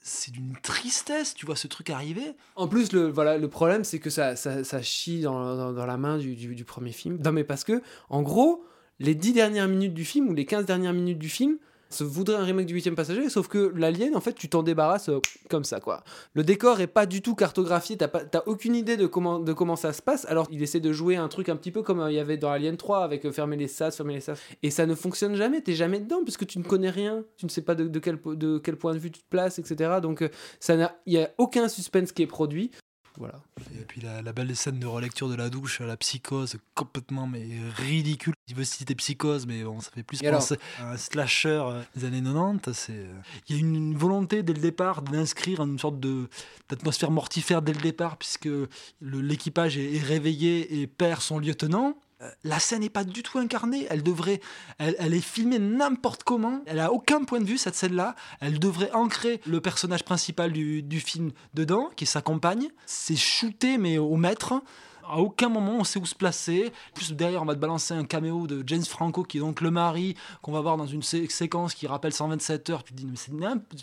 [0.08, 2.36] c'est d'une tristesse, tu vois ce truc arriver.
[2.56, 5.98] En plus, le, voilà, le problème, c'est que ça, ça, chie dans, dans- dans la
[5.98, 7.20] main du, du- du premier film.
[7.24, 8.64] Non, mais parce que, en gros,
[9.00, 11.58] les 10 dernières minutes du film, ou les 15 dernières minutes du film,
[11.90, 15.10] se voudrait un remake du 8 passager, sauf que l'alien, en fait, tu t'en débarrasses
[15.10, 15.20] euh,
[15.50, 16.04] comme ça, quoi.
[16.34, 19.76] Le décor est pas du tout cartographié, t'as pas- aucune idée de comment, de comment
[19.76, 22.12] ça se passe, alors il essaie de jouer un truc un petit peu comme euh,
[22.12, 24.40] il y avait dans Alien 3, avec euh, fermer les sas, fermer les sas.
[24.64, 27.50] Et ça ne fonctionne jamais, t'es jamais dedans, puisque tu ne connais rien, tu ne
[27.52, 30.00] sais pas de, de quel, de quel point de vue tu te places, etc.
[30.02, 30.28] Donc,
[30.60, 32.72] ça n'a- il y a aucun suspense qui est produit.
[33.18, 33.42] Voilà.
[33.74, 37.46] Et puis la, la belle scène de relecture de la douche, la psychose, complètement mais
[37.78, 38.34] ridicule.
[38.48, 41.50] Il veut citer psychose, mais bon, ça fait plus Et alors penser à un slasher
[41.66, 42.74] euh, des années 90.
[42.74, 43.14] C'est, euh,
[43.50, 46.30] il y a une, une volonté dès le départ d'inscrire une sorte de,
[46.70, 48.70] d'atmosphère mortifère dès le départ, puisque le-
[49.02, 51.98] l'équipage est, est réveillé et perd son lieutenant.
[52.22, 53.86] Euh, La scène n'est pas du tout incarnée.
[53.90, 54.42] Elle devrait,
[54.80, 56.62] elle, est filmée n'importe comment.
[56.66, 58.16] Elle a aucun point de vue cette scène-là.
[58.40, 62.70] Elle devrait ancrer le personnage principal du, film dedans, qui est sa compagne.
[62.86, 64.62] C'est shooté mais au mètre.
[65.10, 66.74] À aucun moment on sait où se placer.
[66.94, 69.72] Plus derrière, on va te balancer un caméo de James Franco, qui est donc le
[69.72, 72.84] mari, qu'on va voir dans une sé- séquence qui rappelle 127 heures.
[72.84, 73.16] Tu te dis, mais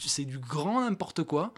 [0.07, 1.55] c'est du grand n'importe quoi.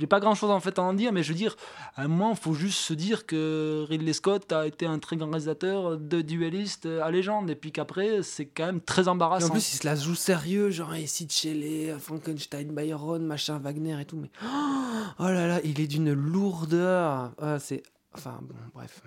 [0.00, 1.56] J'ai pas grand chose en fait à en dire, mais je veux dire,
[1.94, 5.16] à un moment, il faut juste se dire que Ridley Scott a été un très
[5.16, 9.46] grand réalisateur de dueliste à légende, et puis qu'après, c'est quand même très Et embarrassant.
[9.46, 14.04] en plus, il se la joue sérieux, genre Sid Shelley, Frankenstein, Byron, machin, Wagner et
[14.04, 14.16] tout.
[14.16, 17.32] Mais oh là là, il est d'une lourdeur.
[17.40, 17.82] Ah, c'est.
[18.14, 19.02] Enfin, bon, bref.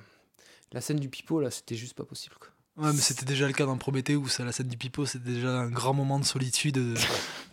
[0.73, 2.35] La scène du pipeau, là, c'était juste pas possible.
[2.39, 2.49] Quoi.
[2.77, 4.39] Ouais, mais c'était déjà le cas dans Prometheus.
[4.39, 6.93] À la scène du pipeau, c'était déjà un grand moment de solitude de,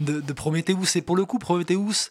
[0.01, 0.97] de, de Prometheus.
[0.97, 2.11] Et pour le coup, Prometheus,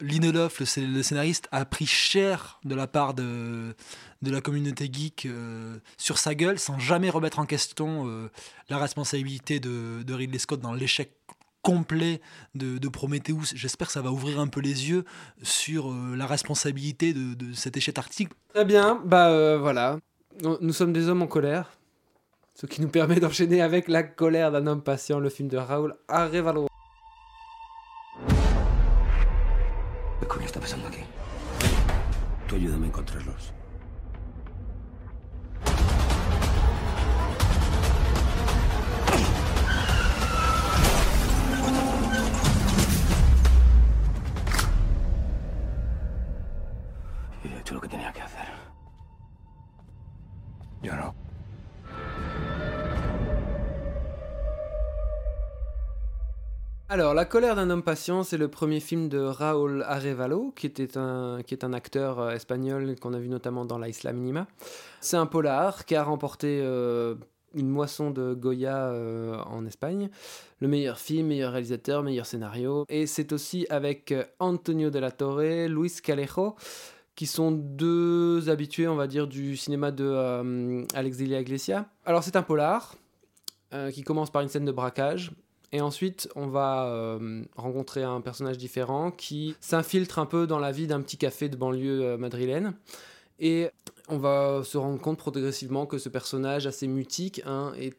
[0.00, 3.74] Lindelof, le, le scénariste, a pris cher de la part de,
[4.22, 8.30] la communauté geek euh, sur sa gueule, sans jamais remettre en question euh,
[8.68, 11.12] la responsabilité de, Ridley Scott dans l'échec
[11.62, 12.20] complet
[12.54, 13.54] de, de Prometheus.
[13.54, 15.04] J'espère que ça va ouvrir un peu les yeux
[15.42, 18.30] sur euh, la responsabilité de, cet échec artistique.
[18.52, 19.98] Très bien, bah voilà.
[20.42, 21.70] Nous sommes des hommes en colère.
[22.56, 25.94] Ce qui nous permet d'enchaîner avec La colère d'un homme patient, le film de Raúl
[26.08, 26.68] Arevalo.
[32.54, 33.63] Ayúdame a encontrarlos.
[56.94, 60.96] Alors, La colère d'un homme patient, c'est le premier film de Raúl Arevalo, qui, était
[60.96, 64.46] un, qui est un acteur euh, espagnol qu'on a vu notamment dans La Isla Minima.
[65.00, 67.16] C'est un polar qui a remporté euh,
[67.52, 70.08] une moisson de Goya euh, en Espagne.
[70.60, 72.84] Le meilleur film, meilleur réalisateur, meilleur scénario.
[72.88, 76.54] Et c'est aussi avec Antonio de la Torre, Luis Calejo,
[77.16, 81.86] qui sont deux habitués, on va dire, du cinéma de euh, Alexelia Iglesia.
[82.06, 82.94] Alors, c'est un polar
[83.92, 85.32] qui commence par une scène de braquage.
[85.74, 90.70] Et ensuite, on va euh, rencontrer un personnage différent qui s'infiltre un peu dans la
[90.70, 92.74] vie d'un petit café de banlieue euh, madrilène.
[93.40, 93.70] Et
[94.08, 97.92] on va se rendre compte progressivement que ce personnage assez mutique hein, est,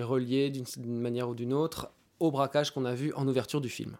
[0.00, 1.90] relié d'une manière ou d'une autre
[2.20, 3.98] au braquage qu'on a vu en ouverture du film.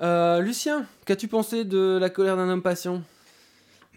[0.00, 3.02] Euh, Lucien, qu'as-tu pensé de La colère d'un homme patient?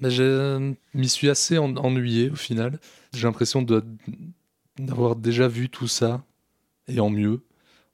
[0.02, 2.80] Bah, je m'y suis assez en- ennuyé au final.
[3.14, 3.66] J'ai l'impression
[4.78, 6.22] d'avoir déjà vu tout ça
[6.90, 7.42] et en mieux.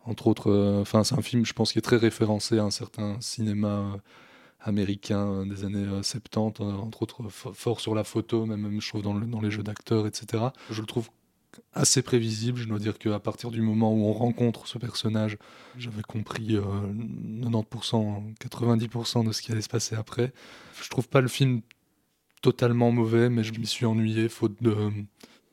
[0.05, 2.71] Entre autres, euh, enfin c'est un film, je pense, qui est très référencé à un
[2.71, 3.97] certain cinéma euh,
[4.59, 8.61] américain euh, des années euh, 70, euh, entre autres fo- fort sur la photo, même,
[8.61, 10.43] même je trouve dans, dans les jeux d'acteurs, etc.
[10.69, 11.09] Je le trouve
[11.73, 12.57] assez prévisible.
[12.57, 15.37] Je dois dire qu'à partir du moment où on rencontre ce personnage,
[15.77, 16.61] j'avais compris euh,
[17.41, 20.33] 90%, 90% de ce qui allait se passer après.
[20.81, 21.61] Je trouve pas le film
[22.41, 24.75] totalement mauvais, mais je m'y suis ennuyé faute de.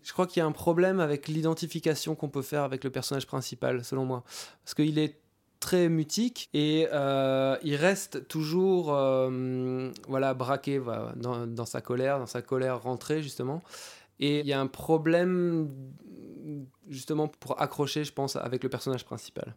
[0.03, 3.27] Je crois qu'il y a un problème avec l'identification qu'on peut faire avec le personnage
[3.27, 4.25] principal, selon moi.
[4.65, 5.21] Parce qu'il est
[5.61, 10.81] très mutique et euh, il reste toujours euh, voilà braqué
[11.17, 13.63] dans, sa colère, dans sa colère rentrée justement.
[14.19, 15.71] Et il y a un problème
[16.91, 19.55] justement pour accrocher, je pense, avec le personnage principal.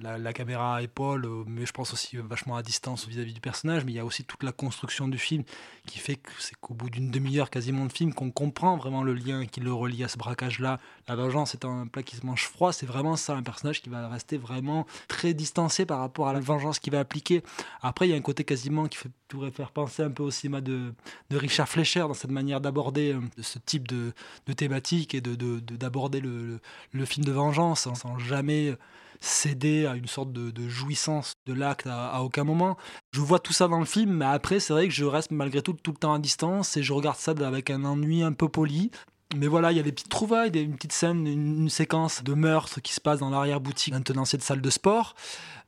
[0.00, 3.40] La, caméra à épaule, euh, mais je pense aussi vachement à distance vis-à-vis -vis du
[3.40, 5.44] personnage, mais il y a aussi toute la construction du film
[5.86, 9.14] qui fait que c'est qu'au bout d'une demi-heure quasiment de film qu'on comprend vraiment le
[9.14, 10.80] lien qui le relie à ce braquage-là.
[11.06, 13.90] La vengeance est un plat qui se mange froid, c'est vraiment ça, un personnage qui
[13.90, 17.42] va rester vraiment très distancé par rapport à la vengeance qu'il va appliquer.
[17.82, 20.30] Après, il y a un côté quasiment qui fait, pourrait faire penser un peu au
[20.30, 20.94] cinéma de,
[21.30, 24.12] Richard Fleischer dans cette manière d'aborder euh, ce type de,
[24.46, 26.53] de thématique et d'aborder de, de, le,
[26.92, 28.76] le, film de vengeance hein, sans jamais
[29.20, 32.76] céder à une sorte de, jouissance de l'acte à, à, aucun moment.
[33.12, 35.62] Je vois tout ça dans le film, mais après, c'est vrai que je reste malgré
[35.62, 38.48] tout tout le temps à distance et je regarde ça avec un ennui un peu
[38.48, 38.90] poli.
[39.36, 42.22] Mais voilà, il y a des petites trouvailles, des, une petite scène, une, une séquence
[42.22, 45.14] de meurtre qui se passe dans l'arrière-boutique d'un tenancier de salle de sport.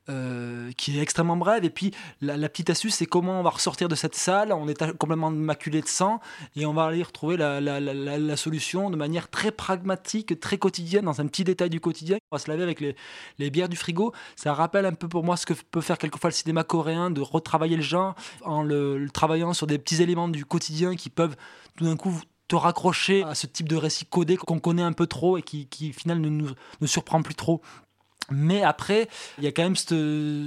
[0.09, 1.65] Euh, qui est extrêmement brève.
[1.65, 1.91] Et puis,
[2.21, 4.53] la, petite astuce, c'est comment on va ressortir de cette salle.
[4.53, 6.21] On est complètement maculé de sang
[6.55, 11.27] et on va aller retrouver la, solution de manière très pragmatique, très quotidienne, dans un
[11.27, 12.19] petit détail du quotidien.
[12.31, 14.13] On va se laver avec les, bières du frigo.
[14.37, 17.19] Ça rappelle un peu pour moi ce que peut faire quelquefois le cinéma coréen, de
[17.19, 21.35] retravailler le genre en le, le travaillant sur des petits éléments du quotidien qui peuvent
[21.75, 25.05] tout d'un coup te raccrocher à ce type de récit codé qu'on connaît un peu
[25.07, 26.49] trop et qui, qui au final, ne nous
[26.79, 27.61] ne surprend plus trop.
[28.31, 29.07] Mais après,
[29.37, 29.95] il y a quand même cette,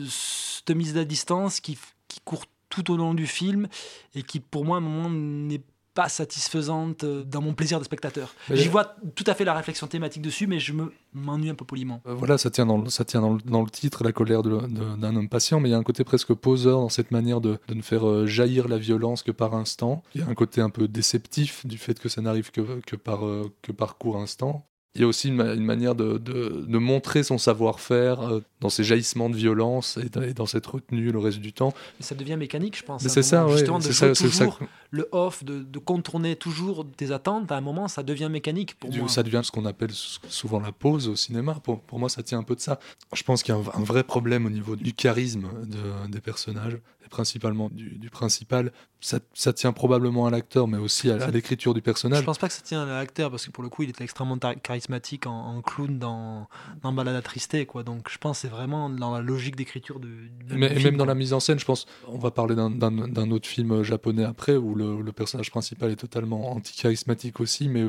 [0.08, 1.78] cette mise à distance qui,
[2.08, 3.68] qui, court tout au long du film
[4.14, 5.62] et qui, pour moi, à un moment, n'est
[5.94, 8.34] pas satisfaisante dans mon plaisir de spectateur.
[8.50, 10.72] J'y vois tout à fait la réflexion thématique dessus, mais je
[11.12, 12.00] m'ennuie un peu poliment.
[12.06, 14.42] Euh, voilà, ça tient dans le, ça tient dans le, dans le titre, la colère
[14.42, 17.58] d'un homme patient, mais il y a un côté presque poseur dans cette manière de,
[17.68, 20.02] de, ne faire euh, jaillir la violence que par instant.
[20.14, 22.96] Il y a un côté un peu déceptif du fait que ça n'arrive que, que,
[22.96, 24.64] par, euh, que par court instant.
[24.96, 28.70] Il y a aussi une, une manière de, de, de, montrer son savoir-faire euh, dans
[28.70, 31.72] ces jaillissements de violence et, et, dans cette retenue le reste du temps.
[32.00, 33.06] Mais ça devient mécanique, je pense.
[33.06, 34.66] C'est ça, justement, ouais, de ça, toujours ça.
[34.90, 37.52] le off, de, contourner toujours tes attentes.
[37.52, 39.08] À un moment, ça devient mécanique pour du, moi.
[39.08, 41.54] Ça devient ce qu'on appelle souvent la pause au cinéma.
[41.62, 42.80] Pour, pour moi, ça tient un peu de ça.
[43.14, 46.20] Je pense qu'il y a un, un, vrai problème au niveau du charisme de, des
[46.20, 46.76] personnages,
[47.10, 48.72] principalement du, du principal.
[49.00, 52.20] Ça, ça, tient probablement à l'acteur, mais aussi à, à l'écriture du personnage.
[52.20, 54.04] Je pense pas que ça tient à l'acteur, parce que pour le coup, il était
[54.04, 56.48] extrêmement charismatique en, en clown dans,
[56.82, 57.66] dans Balade attristé.
[57.66, 57.82] Quoi.
[57.82, 60.96] Donc je pense que c'est vraiment dans la logique d'écriture de, de Mais film, même
[60.96, 64.56] dans la mise en scène, je pense, on va parler d'un autre film japonais après,
[64.56, 67.86] où le, le personnage principal est totalement anti-charismatique aussi, mais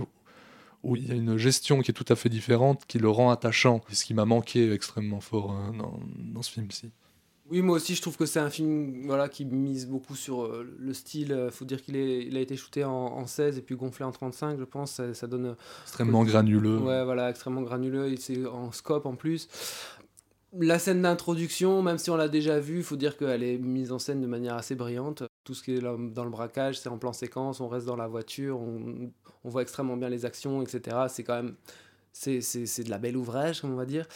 [0.83, 3.29] où il y a une gestion qui est tout à fait différente, qui le rend
[3.29, 6.89] attachant, ce qui m'a manqué extrêmement fort hein, dans, dans ce film-ci.
[7.51, 10.65] Oui, moi aussi, je trouve que c'est un film voilà, qui mise beaucoup sur euh,
[10.79, 11.27] le style.
[11.27, 14.05] Il euh, faut dire qu'il il a été shooté en, en, 16 et puis gonflé
[14.05, 14.91] en 35, je pense.
[14.91, 15.57] Ça, ça donne.
[15.83, 16.77] Extrêmement granuleux.
[16.77, 18.15] Ouais, voilà, extrêmement granuleux.
[18.17, 19.49] C'est en scope en plus.
[20.57, 23.91] La scène d'introduction, même si on l'a déjà vue, il faut dire qu'elle est mise
[23.91, 25.23] en scène de manière assez brillante.
[25.43, 28.07] Tout ce qui est dans le braquage, c'est en plan séquence, on reste dans la
[28.07, 29.11] voiture, on,
[29.43, 30.97] on voit extrêmement bien les actions, etc.
[31.09, 31.55] C'est quand même.
[32.13, 32.39] C'est
[32.83, 34.07] de la belle ouvrage, comme on va dire.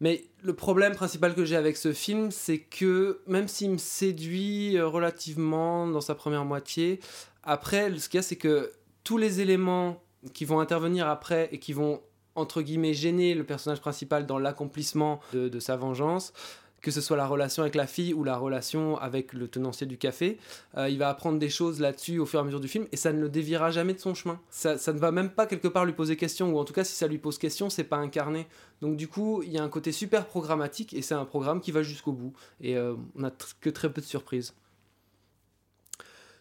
[0.00, 4.80] Mais le problème principal que j'ai avec ce film, c'est que même s'il me séduit
[4.80, 7.00] relativement dans sa première moitié,
[7.42, 8.72] après, ce qu'il y a, c'est que
[9.04, 10.02] tous les éléments
[10.34, 12.02] qui vont intervenir après et qui vont,
[12.34, 16.32] entre guillemets, gêner le personnage principal dans l'accomplissement de, de, sa vengeance,
[16.80, 19.98] que ce soit la relation avec la fille ou la relation avec le tenancier du
[19.98, 20.38] café,
[20.76, 22.96] euh, il va apprendre des choses là-dessus au fur et à mesure du film et
[22.96, 24.40] ça ne le déviera jamais de son chemin.
[24.50, 26.94] Ça, ne va même pas quelque part lui poser question ou en tout cas si
[26.94, 28.46] ça lui pose question, c'est pas incarné.
[28.80, 31.72] Donc du coup, il y a un côté super programmatique et c'est un programme qui
[31.72, 34.54] va jusqu'au bout et euh, on a que très peu de surprises.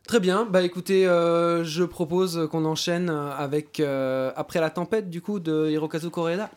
[0.07, 5.39] Très bien, bah écoutez, euh, je propose qu'on enchaîne avec Après la tempête du coup
[5.39, 6.49] de Hirokazu Koreeda.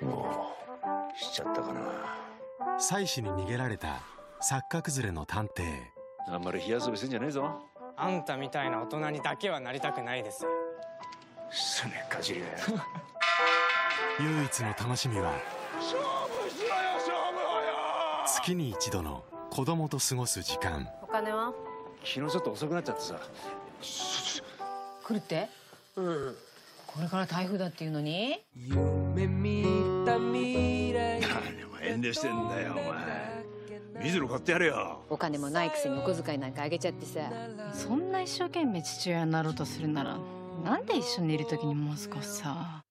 [0.00, 0.48] Oh,
[2.78, 4.00] 妻子に逃げられた
[4.42, 5.62] 錯覚崩れの探偵。
[6.28, 7.50] あんまり火遊びすんじゃねえぞ。
[7.96, 10.44] あんたみたいな大人にだけはなりたくないです。
[11.50, 12.46] すねかじりが
[14.20, 15.32] 唯一の楽しみは
[15.76, 20.88] 勝負しろよ勝負をよ月に一度の子供と過ごす時間。
[21.02, 21.52] お金は？
[22.04, 23.18] 昨日ちょっと遅くなっちゃってさ。
[25.04, 25.48] 来るって？
[25.96, 26.36] うん。
[26.86, 28.44] これから台風だっていうのに？
[28.54, 31.20] 夢見た未来
[31.83, 33.43] 遠慮してんだよお前
[34.03, 37.21] 水野買ってやれよお金もないくせにお小遣いなんかあげちゃってさ
[37.73, 40.17] そんな一生懸命父親になろうとするなら
[40.63, 42.83] なんで一緒にいる時にもう少しさ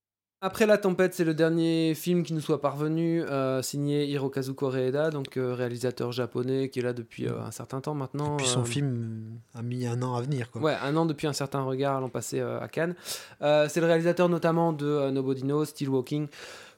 [0.44, 5.10] Après la tempête, c'est le dernier film qui nous soit parvenu, euh, signé Hirokazu Koreeda,
[5.10, 8.32] donc euh, réalisateur japonais qui est là depuis euh, un certain temps maintenant.
[8.32, 10.50] Depuis son film a mis un an à venir.
[10.50, 10.60] Quoi.
[10.60, 12.96] Ouais, un an depuis un certain regard l'an passé à Cannes.
[13.40, 16.26] c'est le réalisateur notamment de Nobody Knows, Still Walking,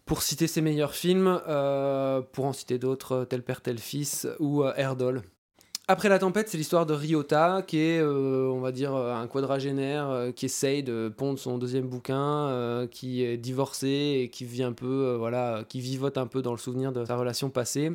[0.10, 4.64] pour citer ses meilleurs films, euh, pour en citer d'autres, Tel Père, Tel Fils ou
[4.64, 5.22] euh, Erdol.
[5.88, 10.10] Après la tempête, c'est l'histoire de Ryota, qui est, euh, on va dire, un quadragénaire
[10.10, 14.64] euh, qui essaye de pondre son deuxième bouquin, euh, qui est divorcé et qui vit
[14.64, 17.92] un peu, euh, voilà, qui vivote un peu dans le souvenir de sa relation passée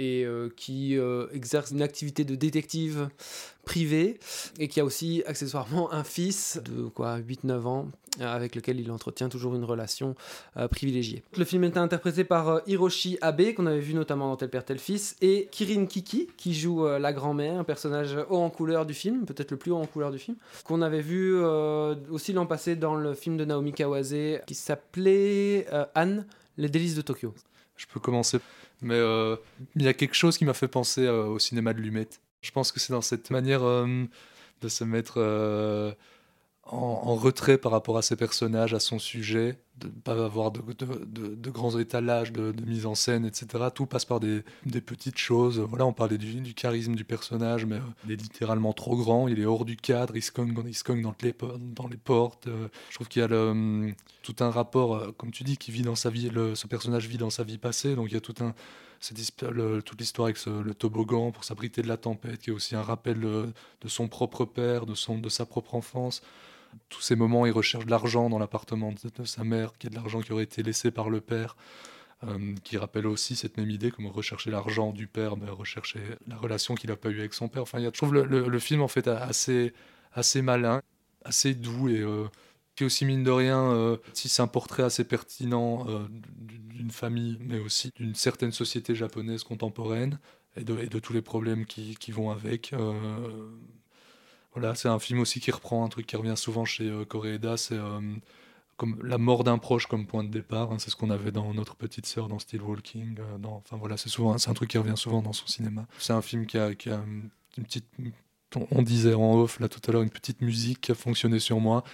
[0.00, 3.10] et euh, qui euh, exerce une activité de détective
[3.66, 4.18] privé
[4.58, 8.90] et qui a aussi accessoirement un fils de quoi 8-9 ans euh, avec lequel il
[8.90, 10.14] entretient toujours une relation
[10.56, 11.22] euh, privilégiée.
[11.36, 14.64] Le film était interprété par euh, Hiroshi Abe qu'on avait vu notamment dans Tel Père
[14.64, 18.86] Tel Fils et Kirin Kiki qui joue euh, la grand-mère, un personnage haut en couleur
[18.86, 22.32] du film, peut-être le plus haut en couleur du film, qu'on avait vu euh, aussi
[22.32, 27.02] l'an passé dans le film de Naomi Kawase qui s'appelait euh, Anne, les délices de
[27.02, 27.34] Tokyo.
[27.76, 28.38] Je peux commencer.
[28.82, 29.36] Mais euh,
[29.76, 32.08] il y a quelque chose qui m'a fait penser euh, au cinéma de Lumet.
[32.42, 34.04] Je pense que c'est dans cette manière euh,
[34.62, 35.92] de se mettre euh,
[36.72, 41.50] en, retrait par rapport à ses personnages, à son sujet, de ne pas avoir de,
[41.50, 43.64] grands étalages de, mise en scène, etc.
[43.74, 44.42] Tout passe par des,
[44.86, 45.58] petites choses.
[45.58, 49.40] Voilà, on parlait du, charisme du personnage, mais euh, il est littéralement trop grand, il
[49.40, 51.34] est hors du cadre, il se cogne, dans, les,
[51.90, 52.46] les portes.
[52.46, 53.92] euh, je trouve qu'il y a hum,
[54.22, 57.18] tout un rapport, euh, comme tu dis, qui vit dans sa vie, ce personnage vit
[57.18, 58.40] dans sa vie passée, donc il y a toute
[59.98, 63.88] l'histoire avec le toboggan pour s'abriter de la tempête, qui est aussi un rappel de
[63.88, 66.22] son propre père, de sa propre enfance.
[66.88, 69.94] Tous ces moments, il recherche de l'argent dans l'appartement de, sa mère, qui est de
[69.94, 71.56] l'argent qui aurait été laissé par le père,
[72.24, 76.36] euh, qui rappelle aussi cette même idée, comme rechercher l'argent du père, mais rechercher la
[76.36, 77.62] relation qu'il n'a pas eue avec son père.
[77.62, 79.72] Enfin, je trouve le, film en fait assez,
[80.12, 80.82] assez malin,
[81.24, 82.26] assez doux et euh,
[82.76, 85.86] qui aussi mine de rien, euh, si c'est un portrait assez pertinent
[86.40, 90.18] d'une famille, mais aussi d'une certaine société japonaise contemporaine
[90.56, 92.74] et de, tous les problèmes qui vont avec.
[94.52, 97.04] Voilà, c'est un film aussi qui reprend un truc qui revient souvent chez euh,
[97.56, 98.00] c'est euh,
[98.76, 100.72] comme la mort d'un proche comme point de départ.
[100.72, 103.16] hein, c'est ce qu'on avait dans Notre petite sœur, dans Still Walking.
[103.20, 105.86] euh, dans, enfin voilà, c'est souvent, c'est un truc qui revient souvent dans son cinéma.
[105.98, 107.00] C'est un film qui a, qui a
[107.58, 107.86] une petite,
[108.70, 111.60] on disait en off là tout à l'heure, une petite musique qui a fonctionné sur
[111.60, 111.84] moi.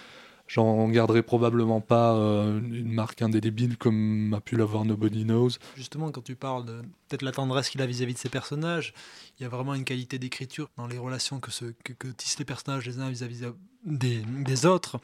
[0.47, 5.49] J'en garderai probablement pas euh, une marque indélébile comme a pu l'avoir Nobody Knows.
[5.75, 8.93] Justement, quand tu parles de peut-être la tendresse qu'il a vis-à-vis de ses personnages,
[9.39, 12.45] il y a vraiment une qualité d'écriture dans les relations que, se, que, tissent les
[12.45, 13.43] personnages les uns vis-à-vis
[13.85, 14.99] des, des autres.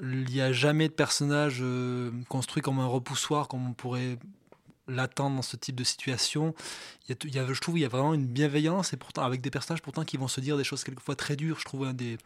[0.00, 4.18] Il n'y a jamais de personnage euh, construit comme un repoussoir, comme on pourrait
[4.88, 6.54] l'attendre dans ce type de situation.
[7.08, 8.96] Il y a, il y a- je trouve il y a vraiment une bienveillance et
[8.96, 11.58] pourtant avec des personnages pourtant qui vont se dire des choses quelquefois très dures.
[11.60, 12.18] Je trouve un des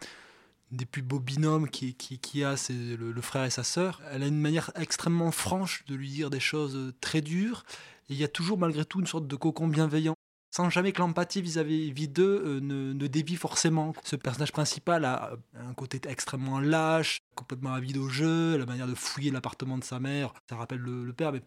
[0.70, 4.02] des plus beaux binômes qui, qui, a, c'est le, frère et sa sœur.
[4.10, 7.64] Elle a une manière extrêmement franche de lui dire des choses très dures.
[8.08, 10.14] Et il y a toujours malgré tout une sorte de cocon bienveillant.
[10.50, 13.92] Sans jamais que l'empathie vis-à-vis d'eux euh, ne, ne dévie forcément.
[14.04, 18.94] Ce personnage principal a un côté extrêmement lâche, complètement avide au jeu, la manière de
[18.94, 20.32] fouiller l'appartement de sa mère.
[20.48, 21.42] Ça rappelle le, le père, mais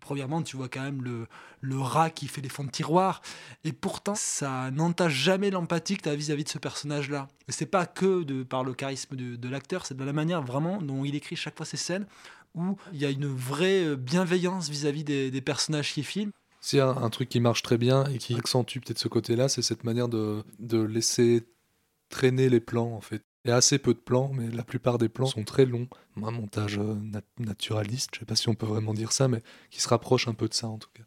[0.00, 1.26] premièrement, tu vois quand même le,
[1.60, 3.22] le rat qui fait les fonds de tiroir.
[3.64, 7.28] Et pourtant, ça n'entache jamais l'empathie que tu as vis-à-vis de ce personnage-là.
[7.48, 10.42] Et c'est pas que de, par le charisme de, de l'acteur, c'est de la manière
[10.42, 12.06] vraiment dont il écrit chaque fois ses scènes,
[12.54, 16.32] où il y a une vraie euh, bienveillance vis-à-vis des, des personnages qu'il filme.
[16.60, 19.48] S'il y a un truc qui marche très bien et qui accentue peut-être ce côté-là,
[19.48, 21.46] c'est cette manière de, de laisser
[22.10, 23.22] traîner les plans en fait.
[23.44, 25.88] Il y a assez peu de plans, mais la plupart des plans sont très longs.
[26.22, 29.42] Un montage euh, nat- naturaliste, je sais pas si on peut vraiment dire ça, mais
[29.70, 31.04] qui se rapproche un peu de ça en tout cas.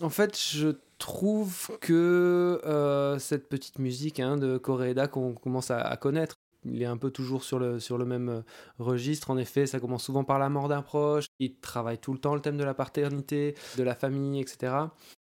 [0.00, 5.96] En fait, je trouve que euh, cette petite musique hein, de Koreeda qu'on commence à,
[5.96, 8.42] connaître, il est un peu toujours sur le, sur le même euh,
[8.78, 9.30] registre.
[9.30, 11.26] En effet, ça commence souvent par la mort d'un proche.
[11.40, 14.72] Il travaille tout le temps le thème de la paternité, de la famille, etc.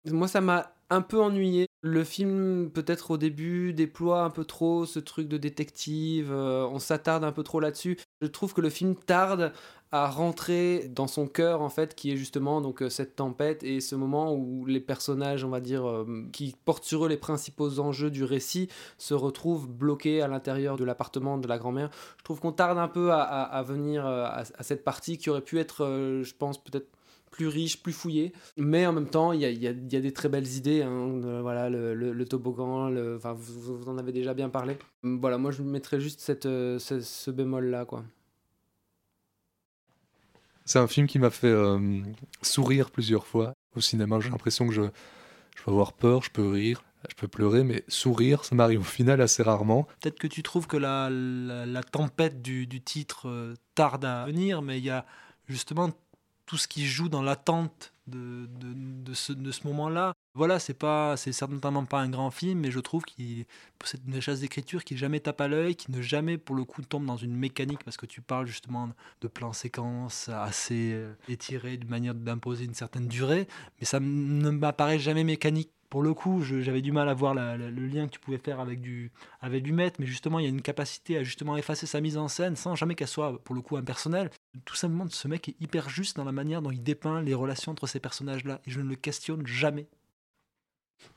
[0.06, 1.66] Moi, ça m'a un peu ennuyé.
[1.82, 6.30] Le film, peut-être au début, déploie un peu trop ce truc de détective.
[6.30, 7.96] euh, on s'attarde un peu trop là-dessus.
[8.20, 9.54] Je trouve que le film tarde
[9.90, 13.80] à rentrer dans son cœur en fait qui est justement donc euh, cette tempête et
[13.80, 17.80] ce moment où les personnages on va dire euh, qui portent sur eux les principaux
[17.80, 18.68] enjeux du récit
[18.98, 22.86] se retrouvent bloqués à l'intérieur de l'appartement de la grand-mère je trouve qu'on tarde un
[22.86, 25.84] peu à, venir à, cette partie qui aurait pu être
[26.22, 26.86] je pense peut-être
[27.30, 29.92] plus riche, plus fouillée, mais en même temps, il y a, il y a- il
[29.92, 30.82] y a des très belles idées.
[30.82, 34.76] hein, euh, voilà, le, le- le toboggan, le, vous, vous en avez déjà bien parlé.
[35.02, 38.04] Voilà, moi je mettrais juste cette, euh, ce, ce bémol-là, quoi.
[40.64, 42.02] C'est un film qui m'a fait euh,
[42.42, 44.20] sourire plusieurs fois au cinéma.
[44.20, 44.82] J'ai l'impression que je,
[45.56, 48.84] je peux avoir peur, je peux rire, je peux pleurer, mais sourire, ça m'arrive au
[48.84, 49.88] final assez rarement.
[50.00, 54.26] Peut-être que tu trouves que la, la, la tempête du, du titre euh, tarde à
[54.26, 55.06] venir, mais il y a
[55.48, 55.90] justement
[56.50, 60.14] tout ce qui joue dans l'attente de, de, de ce, de ce moment-là.
[60.34, 63.44] Voilà, c'est pas, c'est certainement pas un grand film, mais je trouve qu'il
[63.78, 66.82] possède une richesse d'écriture qui jamais tape à l'œil, qui ne jamais pour le coup
[66.82, 68.90] tombe dans une mécanique parce que tu parles justement
[69.20, 73.46] de plans séquences assez euh, étirés, d'une manière d'imposer une certaine durée,
[73.78, 77.86] mais ça ne m'apparaît jamais mécanique pour le coup, j'avais du mal à voir le
[77.86, 79.10] lien que tu pouvais faire avec du,
[79.40, 82.16] avec du maître, mais justement, il y a une capacité à justement effacer sa mise
[82.16, 84.30] en scène sans jamais qu'elle soit, pour le coup, impersonnelle.
[84.64, 87.72] Tout simplement, ce mec est hyper juste dans la manière dont il dépeint les relations
[87.72, 89.88] entre ces personnages-là, et je ne le questionne jamais.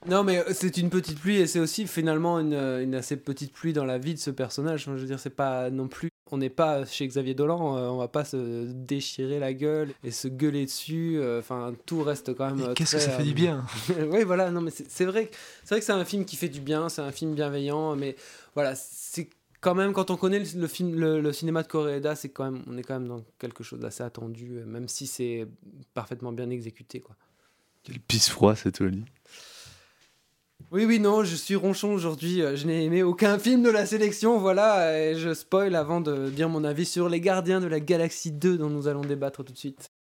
[0.07, 3.53] Non, mais euh, c'est une petite pluie et c'est aussi finalement une, une, assez petite
[3.53, 4.84] pluie dans la vie de ce personnage.
[4.86, 6.09] Je veux dire, c'est pas non plus.
[6.31, 10.09] On n'est pas chez Xavier Dolan, euh, on va pas se déchirer la gueule et
[10.11, 11.17] se gueuler dessus.
[11.17, 12.73] euh, Enfin, tout reste quand même.
[12.73, 13.65] Qu'est-ce que ça fait du euh, bien
[14.09, 16.49] Oui, voilà, non, mais c'est vrai, que- c'est vrai que c'est un film qui fait
[16.49, 18.15] du bien, c'est un film bienveillant, mais
[18.55, 19.29] voilà, c'est
[19.61, 22.49] quand même, quand on connaît le, le film, le, le cinéma de Koreeda, c'est quand
[22.51, 25.47] même, on est quand même dans quelque chose d'assez attendu, euh, même si c'est
[25.93, 27.15] parfaitement bien exécuté, quoi.
[27.84, 29.03] Quel pisse froid cette Oli.
[30.74, 32.41] Oui, oui, non, je suis ronchon aujourd'hui.
[32.41, 34.99] euh, Je n'ai aimé aucun film de la sélection, voilà.
[34.99, 38.57] Et je spoil avant de dire mon avis sur Les Gardiens de la Galaxie 2
[38.57, 39.91] dont nous allons débattre tout de suite.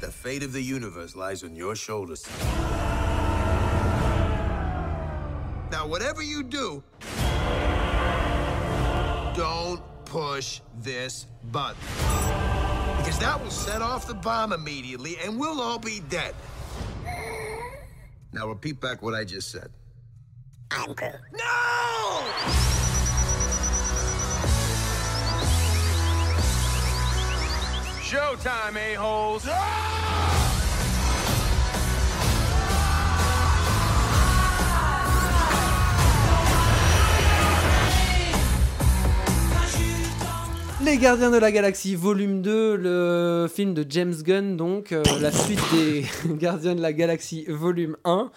[0.00, 2.24] The fate of the universe lies on your shoulders.
[5.72, 6.82] Now, whatever you do,
[9.34, 11.76] don't push this button.
[12.98, 16.34] Because that will set off the bomb immediately and we'll all be dead.
[18.32, 19.70] Now, repeat back what I just said.
[20.70, 21.14] I'm Groot.
[21.32, 22.22] No!
[28.02, 29.89] Showtime, a-holes!
[40.82, 45.30] Les Gardiens de la Galaxie, volume 2, le film de James Gunn, donc euh, la
[45.30, 46.04] suite des
[46.36, 48.30] Gardiens de la Galaxie, volume 1,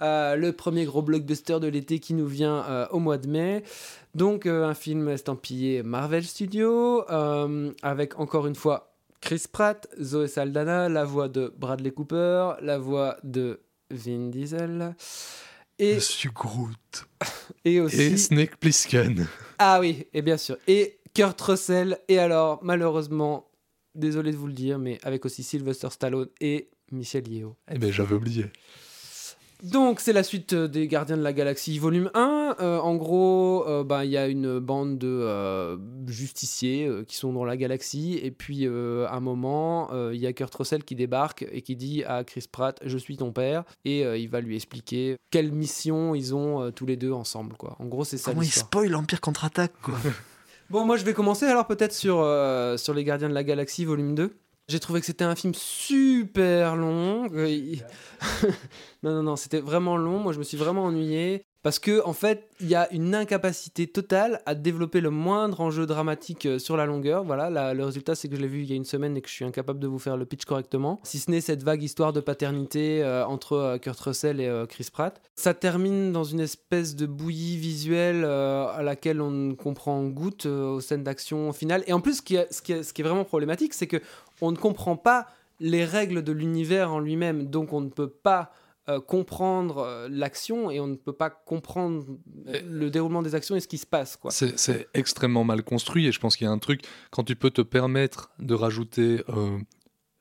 [0.00, 3.62] euh, le premier gros blockbuster de l'été qui nous vient euh, au mois de mai.
[4.14, 7.04] Donc un film estampillé Marvel Studios,
[7.82, 13.18] avec encore une fois Chris Pratt, Zoe Saldana, la voix de Bradley Cooper, la voix
[13.22, 14.94] de Vin Diesel.
[15.78, 17.06] Et, Monsieur Groot.
[17.64, 18.00] et aussi...
[18.00, 19.26] Et Snake Plissken.
[19.58, 20.56] Ah oui, et bien sûr.
[20.66, 23.50] Et Kurt Russell, et alors, malheureusement,
[23.94, 27.56] désolé de vous le dire, mais avec aussi Sylvester Stallone et Michel Yeo.
[27.70, 28.46] Eh ben j'avais oublié.
[29.62, 32.56] Donc, c'est la suite euh, des Gardiens de la Galaxie, volume 1.
[32.58, 35.76] Euh, en gros, euh, ben, il y a une bande de euh,
[36.08, 38.18] justiciers euh, qui sont dans la galaxie.
[38.20, 41.62] Et puis, euh, à un moment, euh, il y a Kurt Russell qui débarque et
[41.62, 43.62] qui dit à Chris Pratt Je suis ton père.
[43.84, 47.56] Et euh, il va lui expliquer quelle mission ils ont euh, tous les deux ensemble.
[47.56, 47.76] Quoi.
[47.78, 49.94] En gros, c'est ça Comment il spoil l'Empire contre-attaque, quoi.
[50.72, 53.84] Bon, moi je vais commencer alors peut-être sur, euh, sur Les Gardiens de la Galaxie,
[53.84, 54.38] volume 2.
[54.68, 57.28] J'ai trouvé que c'était un film super long.
[57.34, 57.74] Euh,
[59.02, 60.18] non, non, non, c'était vraiment long.
[60.18, 61.44] Moi je me suis vraiment ennuyé.
[61.62, 65.86] Parce que, en fait, il y a une incapacité totale à développer le moindre enjeu
[65.86, 67.22] dramatique euh, sur la longueur.
[67.22, 69.28] Voilà, le résultat, c'est que je l'ai vu il y a une semaine et que
[69.28, 70.98] je suis incapable de vous faire le pitch correctement.
[71.04, 74.88] Si ce n'est cette vague histoire de paternité euh, entre euh, Kurt Russell et Chris
[74.92, 75.20] Pratt.
[75.36, 80.80] Ça termine dans une espèce de bouillie visuelle à laquelle on ne comprend goutte aux
[80.80, 81.84] scènes d'action finale.
[81.86, 83.86] Et en plus, ce qui est, ce qui est- ce qui est vraiment problématique, c'est
[83.86, 83.98] que
[84.40, 85.26] on ne comprend pas
[85.60, 87.46] les règles de l'univers en lui-même.
[87.46, 88.50] Donc, on ne peut pas
[88.88, 92.04] euh, comprendre euh, l'action et on ne peut pas comprendre
[92.44, 94.16] le déroulement des actions et ce qui se passe.
[94.16, 94.32] Quoi.
[94.32, 97.36] C'est c'est extrêmement mal construit et je pense qu'il y a un truc, quand tu
[97.36, 99.56] peux te permettre de rajouter, euh,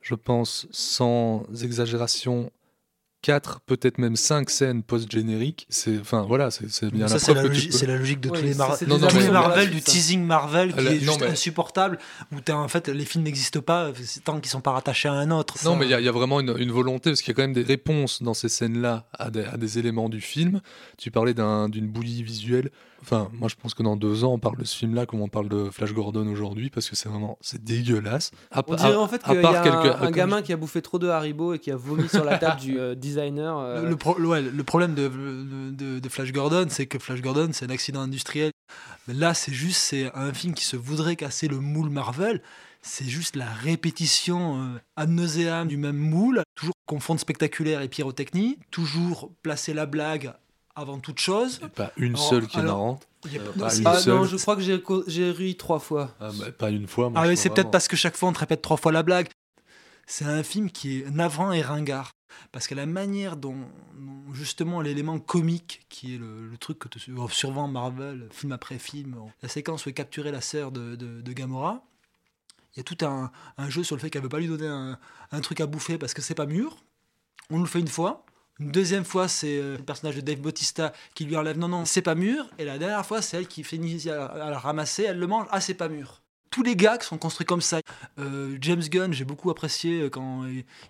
[0.01, 2.51] je pense, sans exagération,
[3.21, 7.35] 4, peut-être même 5 scènes post-génériques, c'est enfin voilà, c'est bien Ça, la c'est preuve
[7.35, 9.29] la, que tu logique- peux- c'est la logique de tous les, Mar- c'est tous les
[9.29, 11.99] Marvel, du teasing Marvel, qui la- est non, juste mais- insupportable,
[12.31, 13.91] où en fait les films n'existent pas
[14.23, 15.55] tant qu'ils sont pas rattachés à un autre.
[15.63, 17.31] Non, Ça- mais il y, a- il y a vraiment une, une volonté, parce qu'il
[17.31, 20.19] y a quand même des réponses dans ces scènes-là à des, à des éléments du
[20.21, 20.61] film.
[20.97, 22.71] Tu parlais d'un- d'une bouillie visuelle.
[23.01, 25.27] Enfin, moi, je pense que dans deux ans, on parle de ce film-là comme on
[25.27, 28.31] parle de Flash Gordon aujourd'hui, parce que c'est vraiment, c'est dégueulasse.
[28.51, 30.57] À, On à- dirait en fait qu'il y part a quelques- un, gamin qui a
[30.57, 33.57] bouffé trop de Haribo et qui a vomi sur la table du euh, designer.
[33.57, 35.07] euh, Le, le pro- ouais, le problème de,
[35.71, 38.51] de- de Flash Gordon, c'est que Flash Gordon, c'est un accident industriel.
[39.07, 42.41] Mais là, c'est juste c'est un film qui se voudrait casser le moule Marvel.
[42.83, 46.41] C'est juste la répétition euh, ad nauseam du même moule.
[46.55, 48.57] Toujours confondre spectaculaire et pyrotechnie.
[48.71, 50.33] Toujours placer la blague
[50.75, 51.59] avant toute chose.
[51.63, 53.07] Et pas une Alors- seule qui est alors, marrante.
[53.25, 54.15] il y a- Euh, pas une Ah seule.
[54.15, 56.15] non, je crois que j'ai j'ai ri trois fois.
[56.19, 57.09] Ah, bah, pas une fois.
[57.09, 59.03] moi, Ah oui, c'est peut-être parce que chaque fois on te répète trois fois la
[59.03, 59.27] blague.
[60.07, 62.11] C'est un film qui est navrant et ringard.
[62.53, 63.55] Parce que la manière dont,
[63.97, 66.99] dont, justement l'élément comique, qui est le, le truc que tu
[67.29, 71.33] survend Marvel, film après film, la séquence où est capturée la sœur de, de, de
[71.33, 71.83] Gamora,
[72.73, 74.67] Il y a tout un, un jeu sur le fait qu'elle veut pas lui donner
[74.67, 74.97] un,
[75.31, 76.77] un truc à bouffer parce que c'est pas mûr.
[77.49, 78.25] On nous le fait une fois.
[78.61, 81.83] Une deuxième fois, c'est euh, le personnage de Dave Bautista qui lui enlève non, non,
[81.83, 82.47] c'est pas mûr.
[82.59, 85.59] Et la dernière fois, c'est elle qui finit à, la ramasser, elle le mange, ah,
[85.59, 86.21] c'est pas mûr.
[86.51, 87.79] Tous les gags sont construits comme ça.
[88.19, 90.45] Euh, James Gunn, j'ai beaucoup apprécié euh, quand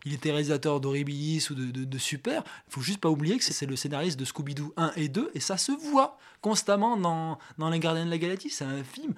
[0.06, 2.44] il- était réalisateur d'Horribilis ou de, de- Super.
[2.68, 5.32] Il faut juste pas oublier que c'est c'est le scénariste de Scooby-Doo 1 et 2,
[5.34, 8.50] et ça se voit constamment dans, dans Les Gardiens de la Galaxie.
[8.50, 9.14] C'est un film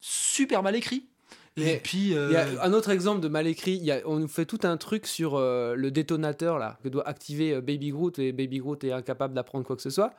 [0.00, 1.06] super mal écrit.
[1.56, 2.14] Et puis.
[2.14, 3.76] euh, Il y a un autre exemple de mal écrit.
[3.76, 6.88] il y a- on nous fait tout un truc sur euh, le détonateur là que
[6.88, 10.12] doit activer euh, Baby Groot et Baby Groot est incapable d'apprendre quoi que ce soit.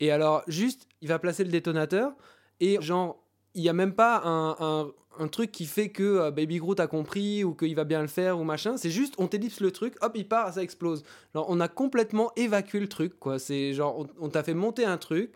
[0.00, 2.12] Et alors juste, il va placer le détonateur
[2.60, 3.22] et genre
[3.54, 6.78] il y a même pas un, un- un truc qui fait que euh, Baby Groot
[6.78, 8.76] a compris ou qu'il va bien le faire ou machin.
[8.76, 11.02] C'est juste on t'ellipse le truc, hop il part, ça explose.
[11.34, 13.38] Genre on a complètement évacué le truc quoi.
[13.38, 15.32] C'est genre on, on t'a fait monter un truc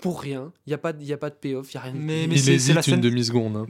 [0.00, 0.52] pour rien.
[0.66, 1.92] Il y a pas de- il y a pas de payoff, il y a rien.
[1.94, 3.56] Mais- mais il c'est- hésite la scène- une demi-seconde.
[3.56, 3.66] hein.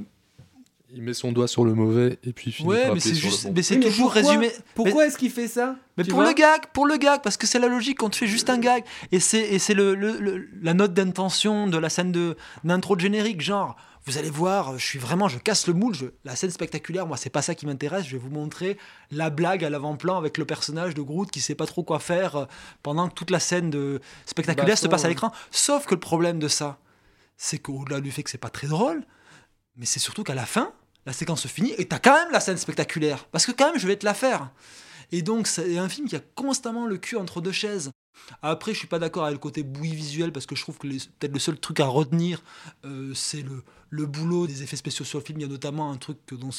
[0.93, 3.15] Il met son doigt sur le mauvais et puis il finit Ouais, par mais c'est
[3.15, 3.53] juste, bon.
[3.57, 4.51] mais c'est Oui, toujours pourquoi- résumé.
[4.75, 7.47] Pourquoi Mais- est-ce qu'il fait ça Mais pour le gag, pour le gag, parce que
[7.47, 8.85] c'est la logique quand tu fais juste un gag.
[9.11, 12.95] Et c'est, et c'est le, le- le- la note d'intention de la scène de, d'intro
[12.95, 13.41] de générique.
[13.41, 13.75] Genre,
[14.05, 15.93] vous allez voir, je suis vraiment, je casse le moule.
[15.95, 18.05] Je, la scène spectaculaire, moi, c'est pas ça qui m'intéresse.
[18.07, 18.79] Je vais vous montrer
[19.11, 22.37] la blague à l'avant-plan avec le personnage de Groot qui sait pas trop quoi faire
[22.37, 22.45] euh,
[22.85, 25.15] pendant que toute la scène de spectaculaire se passe à ouais.
[25.15, 25.33] l'écran.
[25.51, 26.79] Sauf que le problème de ça,
[27.37, 29.03] c'est qu'au-delà du fait que c'est pas très drôle,
[29.77, 30.73] mais c'est surtout qu'à la fin,
[31.07, 33.27] la séquence se finit et t'as quand même la scène spectaculaire.
[33.27, 34.51] Parce que quand même, je vais te la faire.
[35.13, 37.91] Et donc, c'est un film qui a constamment le cul entre deux chaises.
[38.43, 40.89] Après, je suis pas d'accord avec le côté bouillie visuel parce que je trouve que
[40.89, 42.43] peut-être le seul truc à retenir,
[42.85, 45.39] euh, c'est le, le boulot des effets spéciaux sur le film.
[45.39, 46.51] Il y a notamment un truc que dont-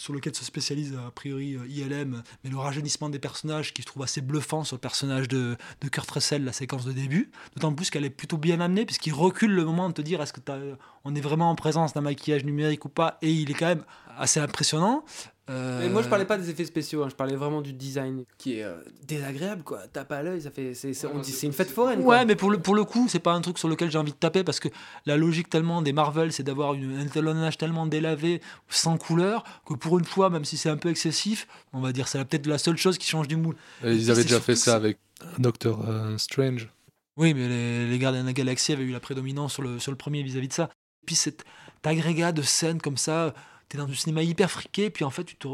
[0.00, 3.86] sur lequel se spécialise a priori euh, ILM, mais le rajeunissement des personnages qui je
[3.86, 7.30] trouve assez bluffant sur le personnage de, de Kurt Russell, la séquence de début.
[7.54, 10.32] D'autant plus qu'elle est plutôt bien amenée puisqu'il recule le moment de te dire est-ce
[10.32, 10.56] que t'as-
[11.04, 13.84] on est vraiment en présence d'un maquillage numérique ou pas, et il est quand même
[14.16, 15.04] assez impressionnant.
[15.50, 18.24] Euh, Mais moi, je parlais pas des effets spéciaux, hein, je parlais vraiment du design
[18.38, 18.76] qui est euh,
[19.06, 19.80] désagréable, quoi.
[19.92, 22.02] Tape à l'œil, ça fait, c'est, c'est- on dit, c'est une fête foraine.
[22.04, 22.18] quoi.
[22.18, 24.12] Ouais, mais pour le, pour le coup, c'est pas un truc sur lequel j'ai envie
[24.12, 24.68] de taper parce que
[25.06, 29.74] la logique tellement des Marvel, c'est d'avoir une- un étalonnage tellement délavé, sans couleur, que
[29.74, 32.58] pour une fois, même si c'est un peu excessif, on va dire c'est peut-être la
[32.58, 33.56] seule chose qui change du moule.
[33.84, 34.98] Et ils avaient déjà fait ça avec
[35.38, 36.68] Doctor euh, Strange.
[37.16, 39.90] Oui, mais les, les Gardiens de la Galaxie avaient eu la prédominance sur le, sur
[39.90, 40.70] le premier vis-à-vis de ça.
[41.02, 41.44] Et puis cet
[41.82, 43.34] agrégat de scènes comme ça,
[43.70, 45.48] t'es dans du cinéma hyper friqué, puis en fait tu te,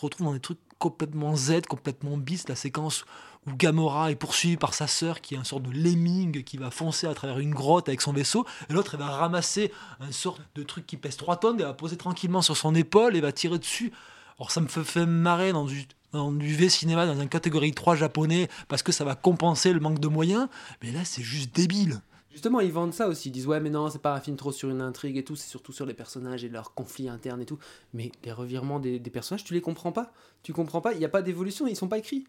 [0.00, 3.04] retrouves dans des trucs complètement Z, complètement bis, la séquence
[3.46, 6.70] où Gamora est poursuivie par sa sœur qui est une sorte de lemming qui va
[6.70, 10.42] foncer à travers une grotte avec son vaisseau, et l'autre elle va ramasser un sorte
[10.54, 13.20] de truc qui pèse 3 tonnes, et elle va poser tranquillement sur son épaule et
[13.20, 13.90] va tirer dessus.
[14.38, 18.48] Alors ça me fait marrer dans du, dans du V-cinéma, dans une catégorie 3 japonais,
[18.68, 20.46] parce que ça va compenser le manque de moyens,
[20.82, 22.02] mais là c'est juste débile.
[22.32, 23.28] Justement, ils vendent ça aussi.
[23.28, 25.36] Ils disent, ouais, mais non, c'est pas un film trop sur une intrigue et tout,
[25.36, 27.58] c'est surtout sur les personnages et leurs conflits internes et tout.
[27.92, 30.12] Mais les revirements des, personnages, tu les comprends pas.
[30.42, 32.24] Tu comprends pas, il n'y a pas d'évolution, ils sont pas écrits.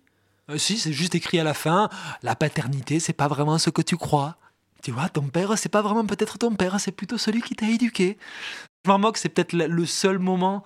[0.49, 1.89] Euh, si, c'est juste écrit à la fin,
[2.21, 4.37] la paternité, c'est pas vraiment ce que tu crois.
[4.81, 7.69] Tu vois, ton père, c'est pas vraiment peut-être ton père, c'est plutôt celui qui t'a
[7.69, 8.17] éduqué.
[8.83, 10.65] Je m'en moque, c'est peut-être le seul moment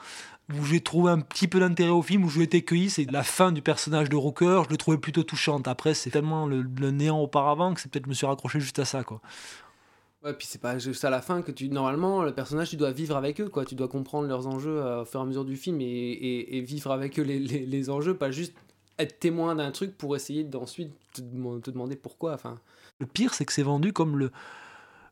[0.54, 3.24] où j'ai trouvé un petit peu d'intérêt au film, où je été cueilli, c'est la
[3.24, 5.68] fin du personnage de Rooker, je le trouvais plutôt touchante.
[5.68, 8.80] Après, c'est tellement le, le néant auparavant que c'est peut-être je me suis raccroché juste
[8.80, 9.22] à ça, quoi.
[10.24, 11.70] Ouais, puis c'est pas juste à la fin que tu.
[11.70, 13.66] Normalement, le personnage, tu dois vivre avec eux, quoi.
[13.66, 16.58] Tu dois comprendre leurs enjeux euh, au fur et à mesure du film et, et-
[16.58, 18.54] et vivre avec eux les, les- les enjeux, pas juste
[18.98, 22.34] être témoin d'un truc pour essayer d'ensuite te, te demander pourquoi.
[22.34, 22.60] Enfin,
[23.00, 24.32] Le pire, c'est que c'est vendu comme le,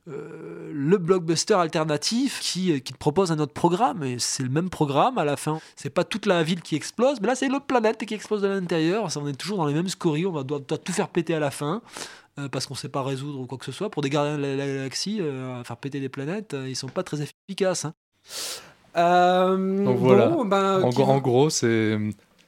[0.07, 4.03] euh, le blockbuster alternatif qui, qui te propose un autre programme.
[4.03, 5.59] Et c'est le même programme à la fin.
[5.75, 8.47] C'est pas toute la ville qui explose, mais là, c'est l'autre planète qui explose de
[8.47, 9.11] l'intérieur.
[9.11, 10.25] Ça, On est toujours dans les mêmes scories.
[10.25, 11.81] On va doit, doit tout faire péter à la fin.
[12.37, 13.89] euh, parce qu'on sait pas résoudre ou quoi que ce soit.
[13.89, 16.89] Pour des gardiens de la, la galaxie, euh, faire péter des planètes, euh, ils sont
[16.89, 17.85] pas très efficaces.
[17.85, 17.93] hein.
[18.97, 20.27] Euh, Donc voilà.
[20.27, 21.97] bon, ben, en, gros- veut- en gros, c'est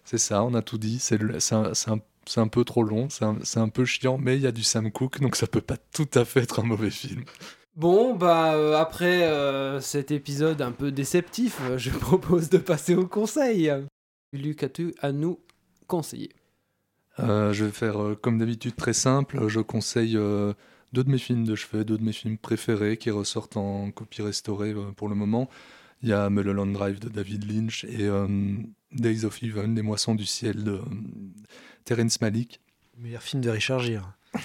[0.05, 0.99] c'est ça, on a tout dit.
[0.99, 1.20] C'est
[1.53, 4.47] un, c'est un- c'est un peu trop long, c'est un, peu chiant, mais il y
[4.47, 7.23] a du Sam Cooke, donc ça peut pas tout à fait être un mauvais film.
[7.75, 12.95] Bon, bah euh, après euh, cet épisode un peu déceptif, euh, je propose de passer
[12.95, 13.71] au conseil.
[14.34, 15.39] Luc, as-tu à nous
[15.86, 16.32] conseiller?
[17.19, 19.47] Euh, je vais faire comme d'habitude très simple.
[19.47, 23.57] Je conseille deux de mes films de chevet, deux de mes films préférés qui ressortent
[23.57, 25.49] en copie restaurée pour le moment.
[26.03, 28.07] Il y a Mulholland Drive de David Lynch et
[28.91, 30.81] Days of Heaven, Les Moissons du Ciel de euh,
[31.83, 32.61] Terrence Malick.
[32.97, 34.13] Meilleur film de Richard Gere.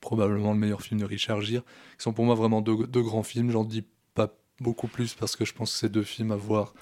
[0.00, 1.62] Probablement le meilleur film de Richard Gere.
[1.96, 3.50] Qui sont pour moi vraiment deux, deux grands films.
[3.50, 6.74] J'en dis pas beaucoup plus parce que je pense que c'est deux films à voir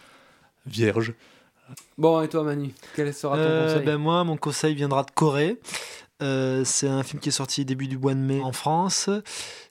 [0.66, 1.14] vierges.
[1.96, 5.10] Bon, et toi Manu, quel sera ton Euh, conseil ben moi, mon conseil viendra de
[5.10, 5.58] Corée.
[6.22, 9.10] Euh, c'est un film qui est sorti début du mois de mai en France.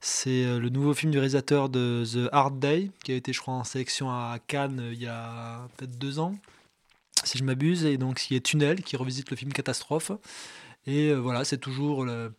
[0.02, 3.40] C'est euh, le nouveau film du réalisateur de The Hard Day, qui a été, je
[3.40, 6.36] crois, en sélection à Cannes il y a peut-être deux ans,
[7.24, 7.86] si je m'abuse.
[7.86, 10.12] Et donc, qui est Tunnel, qui revisite le film Catastrophe.
[10.86, 12.32] Et euh, voilà, c'est toujours une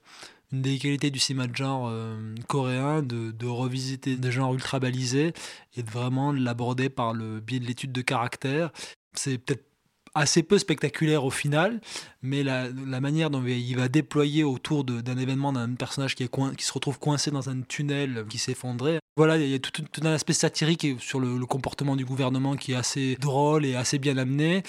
[0.53, 5.33] des qualités du cinéma de genre euh, coréen de, de revisiter des genres ultra balisés
[5.77, 8.71] et de vraiment de l'aborder par le biais de l'étude de caractère.
[9.15, 9.65] C'est peut-être
[10.15, 11.81] assez peu spectaculaire au final,
[12.21, 16.57] mais la, la manière dont il va déployer autour d'un événement d'un personnage qui, est
[16.57, 18.99] qui se retrouve coincé dans un tunnel qui s'effondrait.
[19.17, 22.77] Voilà, il y a tout, un aspect satirique sur le comportement du gouvernement qui est
[22.77, 24.63] assez drôle et assez bien amené.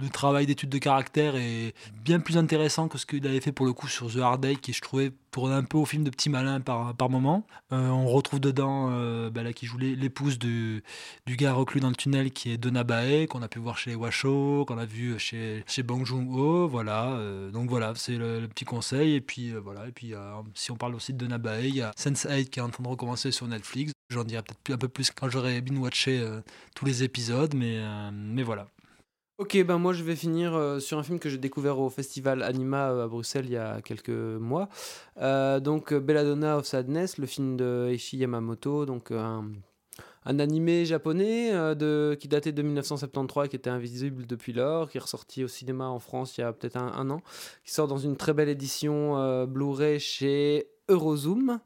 [0.00, 1.74] Le travail d'étude de caractère est
[2.04, 4.54] bien plus intéressant que ce qu'il avait fait pour le coup sur The Hard Day,
[4.54, 7.44] qui je trouvais tournait un peu au film de petit malin par, par moment.
[7.72, 10.84] Euh, on retrouve dedans euh, bah là, qui joue l'é- l'épouse du,
[11.26, 13.96] du gars reclus dans le tunnel qui est Donna Bae, qu'on a pu voir chez
[13.96, 16.68] Washo, qu'on a vu chez, chez Bong Joon-ho.
[16.68, 19.14] Voilà, euh, donc voilà, c'est le, petit conseil.
[19.16, 20.12] Et puis voilà, et puis
[20.54, 22.84] si on parle aussi de Donna Bae, il y a Sense8 qui est en train
[22.84, 23.90] de recommencer sur Netflix.
[24.10, 26.40] J'en dirai peut-être un peu plus quand j'aurai binge-watché euh,
[26.76, 27.78] tous les épisodes, mais,
[28.12, 28.68] mais voilà.
[29.38, 32.42] Ok, ben moi je vais finir euh, sur un film que j'ai découvert au festival
[32.42, 34.68] Anima euh, à Bruxelles il y a quelques mois.
[35.18, 39.44] Euh, donc Belladonna of Sadness, le film de Eishi Yamamoto, donc un,
[40.24, 44.98] un animé japonais de, qui datait de 1973 et qui était invisible depuis lors, qui
[44.98, 47.22] est ressorti au cinéma en France il y a peut-être un, an,
[47.64, 51.60] qui sort dans une très belle édition Blu-ray chez Eurozoom.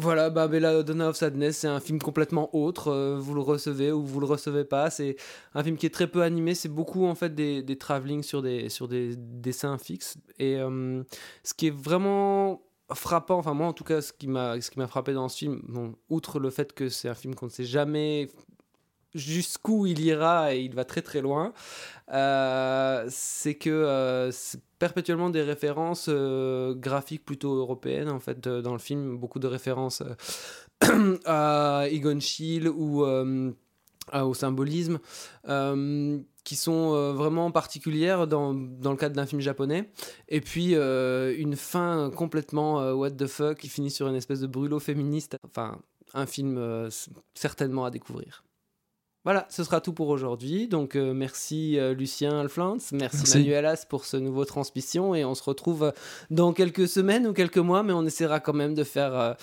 [0.00, 2.88] Voilà, bah, Belladonna of Sadness, c'est un film complètement autre.
[2.88, 4.88] euh, vous le recevez ou vous le recevez pas.
[4.88, 5.16] C'est
[5.52, 6.54] un film qui est très peu animé.
[6.54, 8.68] C'est beaucoup en fait des, des travelling sur des,
[9.16, 10.16] dessins fixes.
[10.38, 11.02] Et euh,
[11.44, 12.62] ce qui est vraiment
[12.94, 15.60] frappant, enfin moi en tout cas, ce qui m'a frappé dans ce film,
[16.08, 18.28] outre le fait que c'est un film qu'on ne sait jamais
[19.14, 21.52] jusqu'où il ira et il va très très loin,
[22.12, 28.72] euh, c'est que euh, c'est perpétuellement des références euh, graphiques plutôt européennes en fait dans
[28.72, 30.02] le film, beaucoup de références
[31.24, 34.98] à Egon Schiele ou au symbolisme
[36.42, 39.90] qui sont vraiment particulières dans, dans le cadre d'un film japonais.
[40.28, 44.80] Et puis une fin complètement what the fuck qui finit sur une espèce de brûlot
[44.80, 45.36] féministe.
[45.46, 45.78] Enfin
[46.14, 46.88] un film
[47.34, 48.42] certainement à découvrir
[49.24, 50.66] voilà, ce sera tout pour aujourd'hui.
[50.66, 53.38] Donc, euh, merci euh, Lucien Alflans, merci, Merci.
[53.38, 55.14] Manuel As pour ce nouveau transmission.
[55.14, 55.90] Et on se retrouve euh,
[56.30, 59.34] dans quelques semaines ou quelques mois, mais on essaiera quand même de faire euh,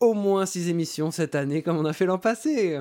[0.00, 2.80] au moins six émissions cette année comme on a fait l'an passé.